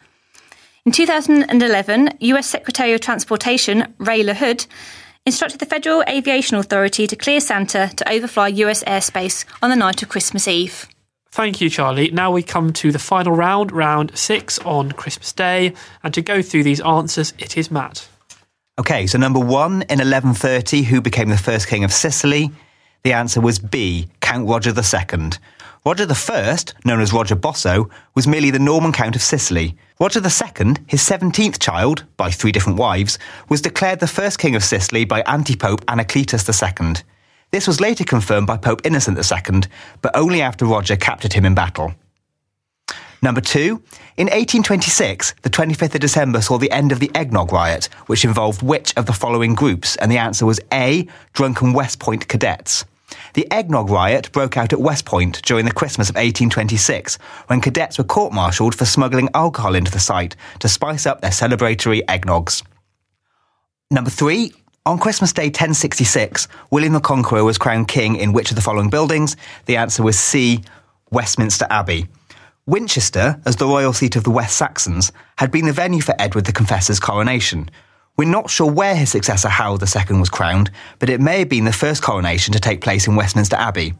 In 0.84 0.92
2011, 0.92 2.18
US 2.20 2.46
Secretary 2.46 2.92
of 2.92 3.00
Transportation 3.00 3.94
Ray 3.98 4.22
LaHood 4.22 4.66
instructed 5.26 5.58
the 5.58 5.66
Federal 5.66 6.04
Aviation 6.06 6.58
Authority 6.58 7.06
to 7.06 7.16
clear 7.16 7.40
Santa 7.40 7.90
to 7.96 8.12
overfly 8.12 8.48
US 8.48 8.84
airspace 8.84 9.44
on 9.62 9.70
the 9.70 9.76
night 9.76 10.02
of 10.02 10.10
Christmas 10.10 10.46
Eve. 10.46 10.86
Thank 11.30 11.60
you, 11.60 11.68
Charlie. 11.68 12.10
Now 12.10 12.30
we 12.30 12.44
come 12.44 12.72
to 12.74 12.92
the 12.92 12.98
final 12.98 13.32
round, 13.32 13.72
round 13.72 14.16
six 14.16 14.60
on 14.60 14.92
Christmas 14.92 15.32
Day. 15.32 15.72
And 16.04 16.14
to 16.14 16.22
go 16.22 16.42
through 16.42 16.62
these 16.62 16.80
answers, 16.82 17.32
it 17.38 17.56
is 17.56 17.70
Matt. 17.72 18.06
Okay, 18.76 19.06
so 19.06 19.18
number 19.18 19.38
one, 19.38 19.82
in 19.82 20.00
1130, 20.00 20.82
who 20.82 21.00
became 21.00 21.28
the 21.28 21.36
first 21.36 21.68
king 21.68 21.84
of 21.84 21.92
Sicily? 21.92 22.50
The 23.04 23.12
answer 23.12 23.40
was 23.40 23.60
B, 23.60 24.08
Count 24.20 24.48
Roger 24.48 24.70
II. 24.70 25.30
Roger 25.86 26.06
I, 26.10 26.56
known 26.84 27.00
as 27.00 27.12
Roger 27.12 27.36
Bosso, 27.36 27.88
was 28.16 28.26
merely 28.26 28.50
the 28.50 28.58
Norman 28.58 28.90
Count 28.90 29.14
of 29.14 29.22
Sicily. 29.22 29.76
Roger 30.00 30.18
II, 30.18 30.74
his 30.88 31.02
17th 31.02 31.60
child, 31.60 32.02
by 32.16 32.32
three 32.32 32.50
different 32.50 32.76
wives, 32.76 33.16
was 33.48 33.62
declared 33.62 34.00
the 34.00 34.08
first 34.08 34.40
king 34.40 34.56
of 34.56 34.64
Sicily 34.64 35.04
by 35.04 35.20
anti-pope 35.20 35.86
Anacletus 35.86 36.42
II. 36.48 36.94
This 37.52 37.68
was 37.68 37.80
later 37.80 38.02
confirmed 38.02 38.48
by 38.48 38.56
Pope 38.56 38.80
Innocent 38.82 39.16
II, 39.16 39.60
but 40.02 40.16
only 40.16 40.42
after 40.42 40.66
Roger 40.66 40.96
captured 40.96 41.34
him 41.34 41.44
in 41.44 41.54
battle. 41.54 41.94
Number 43.24 43.40
two, 43.40 43.82
in 44.18 44.26
1826, 44.26 45.36
the 45.40 45.48
25th 45.48 45.94
of 45.94 46.00
December 46.02 46.42
saw 46.42 46.58
the 46.58 46.70
end 46.70 46.92
of 46.92 47.00
the 47.00 47.10
Eggnog 47.14 47.54
Riot, 47.54 47.86
which 48.04 48.22
involved 48.22 48.60
which 48.60 48.94
of 48.98 49.06
the 49.06 49.14
following 49.14 49.54
groups? 49.54 49.96
And 49.96 50.12
the 50.12 50.18
answer 50.18 50.44
was 50.44 50.60
A, 50.70 51.08
drunken 51.32 51.72
West 51.72 52.00
Point 52.00 52.28
cadets. 52.28 52.84
The 53.32 53.50
Eggnog 53.50 53.88
Riot 53.88 54.30
broke 54.32 54.58
out 54.58 54.74
at 54.74 54.80
West 54.82 55.06
Point 55.06 55.40
during 55.40 55.64
the 55.64 55.72
Christmas 55.72 56.10
of 56.10 56.16
1826, 56.16 57.16
when 57.46 57.62
cadets 57.62 57.96
were 57.96 58.04
court 58.04 58.34
martialed 58.34 58.74
for 58.74 58.84
smuggling 58.84 59.30
alcohol 59.32 59.74
into 59.74 59.90
the 59.90 60.00
site 60.00 60.36
to 60.58 60.68
spice 60.68 61.06
up 61.06 61.22
their 61.22 61.30
celebratory 61.30 62.04
eggnogs. 62.04 62.62
Number 63.90 64.10
three, 64.10 64.52
on 64.84 64.98
Christmas 64.98 65.32
Day 65.32 65.46
1066, 65.46 66.46
William 66.70 66.92
the 66.92 67.00
Conqueror 67.00 67.44
was 67.44 67.56
crowned 67.56 67.88
king 67.88 68.16
in 68.16 68.34
which 68.34 68.50
of 68.50 68.56
the 68.56 68.60
following 68.60 68.90
buildings? 68.90 69.34
The 69.64 69.78
answer 69.78 70.02
was 70.02 70.18
C, 70.18 70.62
Westminster 71.10 71.66
Abbey. 71.70 72.06
Winchester, 72.66 73.38
as 73.44 73.56
the 73.56 73.66
royal 73.66 73.92
seat 73.92 74.16
of 74.16 74.24
the 74.24 74.30
West 74.30 74.56
Saxons, 74.56 75.12
had 75.36 75.50
been 75.50 75.66
the 75.66 75.72
venue 75.72 76.00
for 76.00 76.14
Edward 76.18 76.46
the 76.46 76.52
Confessor's 76.52 76.98
coronation. 76.98 77.70
We're 78.16 78.26
not 78.26 78.48
sure 78.48 78.72
where 78.72 78.96
his 78.96 79.10
successor 79.10 79.50
Harold 79.50 79.82
II 79.82 80.18
was 80.18 80.30
crowned, 80.30 80.70
but 80.98 81.10
it 81.10 81.20
may 81.20 81.40
have 81.40 81.50
been 81.50 81.66
the 81.66 81.74
first 81.74 82.02
coronation 82.02 82.54
to 82.54 82.58
take 82.58 82.80
place 82.80 83.06
in 83.06 83.16
Westminster 83.16 83.56
Abbey. 83.56 83.92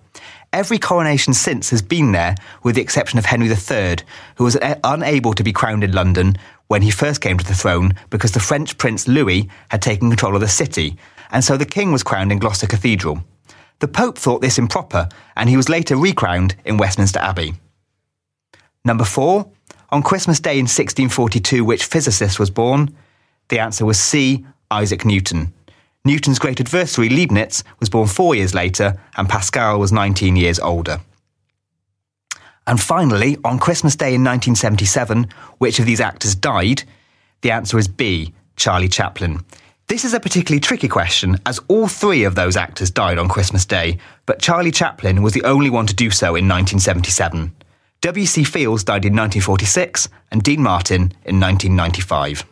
Every 0.50 0.78
coronation 0.78 1.34
since 1.34 1.68
has 1.68 1.82
been 1.82 2.12
there, 2.12 2.36
with 2.62 2.76
the 2.76 2.80
exception 2.80 3.18
of 3.18 3.26
Henry 3.26 3.48
III, 3.48 3.96
who 4.36 4.44
was 4.44 4.56
unable 4.82 5.34
to 5.34 5.42
be 5.42 5.52
crowned 5.52 5.84
in 5.84 5.92
London 5.92 6.38
when 6.68 6.80
he 6.80 6.90
first 6.90 7.20
came 7.20 7.36
to 7.36 7.44
the 7.44 7.54
throne 7.54 7.92
because 8.08 8.32
the 8.32 8.40
French 8.40 8.78
Prince 8.78 9.06
Louis 9.06 9.46
had 9.68 9.82
taken 9.82 10.08
control 10.08 10.36
of 10.36 10.40
the 10.40 10.48
city, 10.48 10.96
and 11.32 11.44
so 11.44 11.58
the 11.58 11.66
king 11.66 11.92
was 11.92 12.02
crowned 12.02 12.32
in 12.32 12.38
Gloucester 12.38 12.66
Cathedral. 12.66 13.22
The 13.80 13.88
Pope 13.88 14.16
thought 14.16 14.40
this 14.40 14.58
improper, 14.58 15.10
and 15.36 15.50
he 15.50 15.56
was 15.58 15.68
later 15.68 15.96
recrowned 15.96 16.56
in 16.64 16.78
Westminster 16.78 17.18
Abbey. 17.18 17.56
Number 18.84 19.04
four, 19.04 19.50
on 19.90 20.02
Christmas 20.02 20.40
Day 20.40 20.58
in 20.58 20.64
1642, 20.64 21.64
which 21.64 21.86
physicist 21.86 22.38
was 22.38 22.50
born? 22.50 22.94
The 23.48 23.58
answer 23.58 23.86
was 23.86 23.98
C. 23.98 24.44
Isaac 24.70 25.04
Newton. 25.06 25.54
Newton's 26.04 26.38
great 26.38 26.60
adversary, 26.60 27.08
Leibniz, 27.08 27.64
was 27.80 27.88
born 27.88 28.08
four 28.08 28.34
years 28.34 28.54
later, 28.54 29.00
and 29.16 29.26
Pascal 29.28 29.80
was 29.80 29.90
19 29.90 30.36
years 30.36 30.58
older. 30.58 31.00
And 32.66 32.78
finally, 32.78 33.38
on 33.42 33.58
Christmas 33.58 33.96
Day 33.96 34.14
in 34.14 34.24
1977, 34.24 35.28
which 35.58 35.78
of 35.78 35.86
these 35.86 36.00
actors 36.00 36.34
died? 36.34 36.82
The 37.40 37.52
answer 37.52 37.78
is 37.78 37.88
B. 37.88 38.34
Charlie 38.56 38.88
Chaplin. 38.88 39.42
This 39.86 40.04
is 40.04 40.12
a 40.12 40.20
particularly 40.20 40.60
tricky 40.60 40.88
question, 40.88 41.38
as 41.46 41.60
all 41.68 41.88
three 41.88 42.24
of 42.24 42.34
those 42.34 42.56
actors 42.56 42.90
died 42.90 43.18
on 43.18 43.28
Christmas 43.28 43.64
Day, 43.64 43.98
but 44.26 44.40
Charlie 44.40 44.70
Chaplin 44.70 45.22
was 45.22 45.32
the 45.32 45.44
only 45.44 45.70
one 45.70 45.86
to 45.86 45.94
do 45.94 46.10
so 46.10 46.28
in 46.28 46.48
1977. 46.48 47.54
W.C. 48.04 48.44
Fields 48.44 48.84
died 48.84 49.06
in 49.06 49.16
1946, 49.16 50.10
and 50.30 50.42
Dean 50.42 50.60
Martin 50.62 51.14
in 51.24 51.40
1995. 51.40 52.44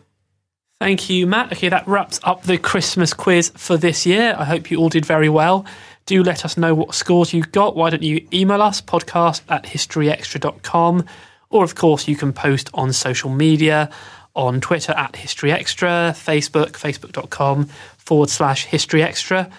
Thank 0.81 1.11
you, 1.11 1.27
Matt. 1.27 1.53
Okay, 1.53 1.69
that 1.69 1.87
wraps 1.87 2.19
up 2.23 2.45
the 2.45 2.57
Christmas 2.57 3.13
quiz 3.13 3.53
for 3.55 3.77
this 3.77 4.07
year. 4.07 4.35
I 4.39 4.47
hope 4.47 4.71
you 4.71 4.79
all 4.79 4.89
did 4.89 5.05
very 5.05 5.29
well. 5.29 5.67
Do 6.07 6.23
let 6.23 6.47
us 6.47 6.57
know 6.57 6.75
what 6.75 6.95
scores 6.95 7.35
you 7.35 7.43
got. 7.43 7.77
Why 7.77 7.91
don't 7.91 8.03
you 8.03 8.27
email 8.33 8.63
us, 8.63 8.81
podcast 8.81 9.43
at 9.51 9.65
historyextra.com, 9.65 11.05
or 11.51 11.65
of 11.65 11.75
course, 11.75 12.09
you 12.09 12.17
can 12.17 12.33
post 12.33 12.71
on 12.73 12.95
social 12.95 13.29
media 13.29 13.91
on 14.35 14.59
Twitter 14.59 14.93
at 14.93 15.13
historyextra, 15.13 16.13
Facebook, 16.13 16.71
facebook.com 16.71 17.67
forward 17.99 18.31
slash 18.31 18.69
historyextra. 18.69 19.53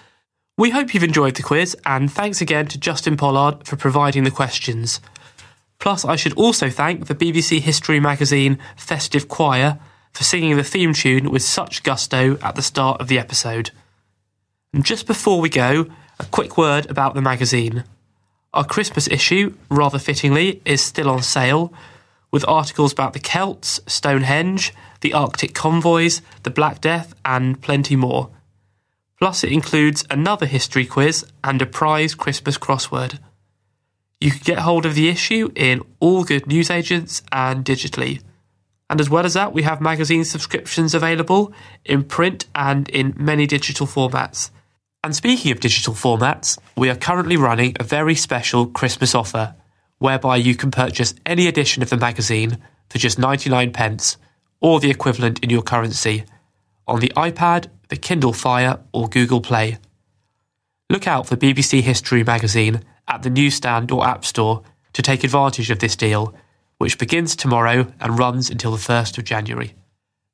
We 0.58 0.70
hope 0.70 0.92
you've 0.92 1.04
enjoyed 1.04 1.36
the 1.36 1.44
quiz, 1.44 1.76
and 1.86 2.10
thanks 2.10 2.40
again 2.40 2.66
to 2.66 2.78
Justin 2.78 3.16
Pollard 3.16 3.64
for 3.64 3.76
providing 3.76 4.24
the 4.24 4.32
questions. 4.32 5.00
Plus, 5.78 6.04
I 6.04 6.16
should 6.16 6.32
also 6.34 6.70
thank 6.70 7.06
the 7.06 7.14
BBC 7.14 7.60
History 7.60 8.00
Magazine 8.00 8.58
Festive 8.76 9.28
Choir 9.28 9.78
for 10.12 10.24
singing 10.24 10.56
the 10.56 10.64
theme 10.64 10.94
tune 10.94 11.30
with 11.30 11.42
such 11.42 11.82
gusto 11.82 12.38
at 12.40 12.54
the 12.54 12.62
start 12.62 13.00
of 13.00 13.08
the 13.08 13.18
episode. 13.18 13.70
And 14.72 14.84
just 14.84 15.06
before 15.06 15.40
we 15.40 15.48
go, 15.48 15.86
a 16.18 16.24
quick 16.26 16.56
word 16.56 16.88
about 16.88 17.14
the 17.14 17.20
magazine. 17.20 17.84
Our 18.52 18.64
Christmas 18.64 19.08
issue, 19.08 19.54
rather 19.68 19.98
fittingly, 19.98 20.62
is 20.64 20.80
still 20.80 21.10
on 21.10 21.22
sale, 21.22 21.72
with 22.30 22.46
articles 22.48 22.92
about 22.92 23.12
the 23.12 23.20
Celts, 23.20 23.80
Stonehenge, 23.86 24.72
the 25.00 25.12
Arctic 25.12 25.54
convoys, 25.54 26.22
the 26.44 26.50
Black 26.50 26.80
Death, 26.80 27.14
and 27.24 27.60
plenty 27.60 27.96
more. 27.96 28.30
Plus, 29.18 29.44
it 29.44 29.52
includes 29.52 30.04
another 30.10 30.46
history 30.46 30.86
quiz 30.86 31.24
and 31.42 31.60
a 31.62 31.66
prize 31.66 32.14
Christmas 32.14 32.58
crossword. 32.58 33.18
You 34.24 34.30
can 34.30 34.40
get 34.42 34.60
hold 34.60 34.86
of 34.86 34.94
the 34.94 35.10
issue 35.10 35.52
in 35.54 35.82
all 36.00 36.24
good 36.24 36.46
newsagents 36.46 37.22
and 37.30 37.62
digitally. 37.62 38.22
And 38.88 38.98
as 38.98 39.10
well 39.10 39.26
as 39.26 39.34
that, 39.34 39.52
we 39.52 39.64
have 39.64 39.82
magazine 39.82 40.24
subscriptions 40.24 40.94
available 40.94 41.52
in 41.84 42.04
print 42.04 42.46
and 42.54 42.88
in 42.88 43.12
many 43.18 43.46
digital 43.46 43.86
formats. 43.86 44.50
And 45.02 45.14
speaking 45.14 45.52
of 45.52 45.60
digital 45.60 45.92
formats, 45.92 46.58
we 46.74 46.88
are 46.88 46.96
currently 46.96 47.36
running 47.36 47.76
a 47.78 47.84
very 47.84 48.14
special 48.14 48.66
Christmas 48.66 49.14
offer 49.14 49.56
whereby 49.98 50.36
you 50.36 50.54
can 50.54 50.70
purchase 50.70 51.12
any 51.26 51.46
edition 51.46 51.82
of 51.82 51.90
the 51.90 51.98
magazine 51.98 52.56
for 52.88 52.96
just 52.96 53.18
99 53.18 53.74
pence 53.74 54.16
or 54.62 54.80
the 54.80 54.90
equivalent 54.90 55.38
in 55.40 55.50
your 55.50 55.60
currency 55.60 56.24
on 56.86 57.00
the 57.00 57.12
iPad, 57.14 57.66
the 57.90 57.96
Kindle 57.96 58.32
Fire, 58.32 58.80
or 58.90 59.06
Google 59.06 59.42
Play. 59.42 59.76
Look 60.88 61.06
out 61.06 61.26
for 61.26 61.36
BBC 61.36 61.82
History 61.82 62.24
magazine 62.24 62.82
at 63.08 63.22
the 63.22 63.30
newsstand 63.30 63.90
or 63.90 64.06
App 64.06 64.24
Store 64.24 64.62
to 64.92 65.02
take 65.02 65.24
advantage 65.24 65.70
of 65.70 65.80
this 65.80 65.96
deal 65.96 66.34
which 66.78 66.98
begins 66.98 67.36
tomorrow 67.36 67.92
and 68.00 68.18
runs 68.18 68.50
until 68.50 68.72
the 68.72 68.76
1st 68.76 69.18
of 69.18 69.24
January. 69.24 69.74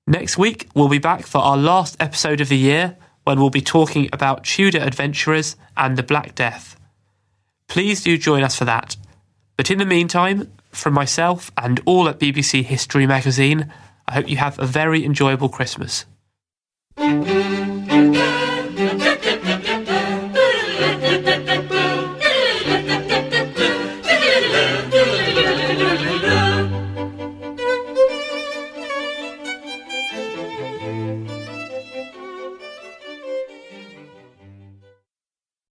Next 0.06 0.38
week, 0.38 0.68
we'll 0.74 0.88
be 0.88 0.98
back 0.98 1.26
for 1.26 1.38
our 1.38 1.56
last 1.56 1.96
episode 2.00 2.40
of 2.40 2.48
the 2.48 2.56
year 2.56 2.96
when 3.24 3.38
we'll 3.38 3.50
be 3.50 3.60
talking 3.60 4.08
about 4.12 4.44
Tudor 4.44 4.80
adventurers 4.80 5.56
and 5.76 5.96
the 5.96 6.02
Black 6.02 6.34
Death. 6.34 6.76
Please 7.68 8.02
do 8.02 8.18
join 8.18 8.42
us 8.42 8.56
for 8.56 8.64
that. 8.64 8.96
But 9.56 9.70
in 9.70 9.78
the 9.78 9.84
meantime, 9.84 10.50
from 10.70 10.94
myself 10.94 11.52
and 11.56 11.80
all 11.84 12.08
at 12.08 12.18
BBC 12.18 12.64
History 12.64 13.06
Magazine, 13.06 13.72
I 14.08 14.14
hope 14.14 14.28
you 14.28 14.38
have 14.38 14.58
a 14.58 14.66
very 14.66 15.04
enjoyable 15.04 15.48
Christmas. 15.48 16.06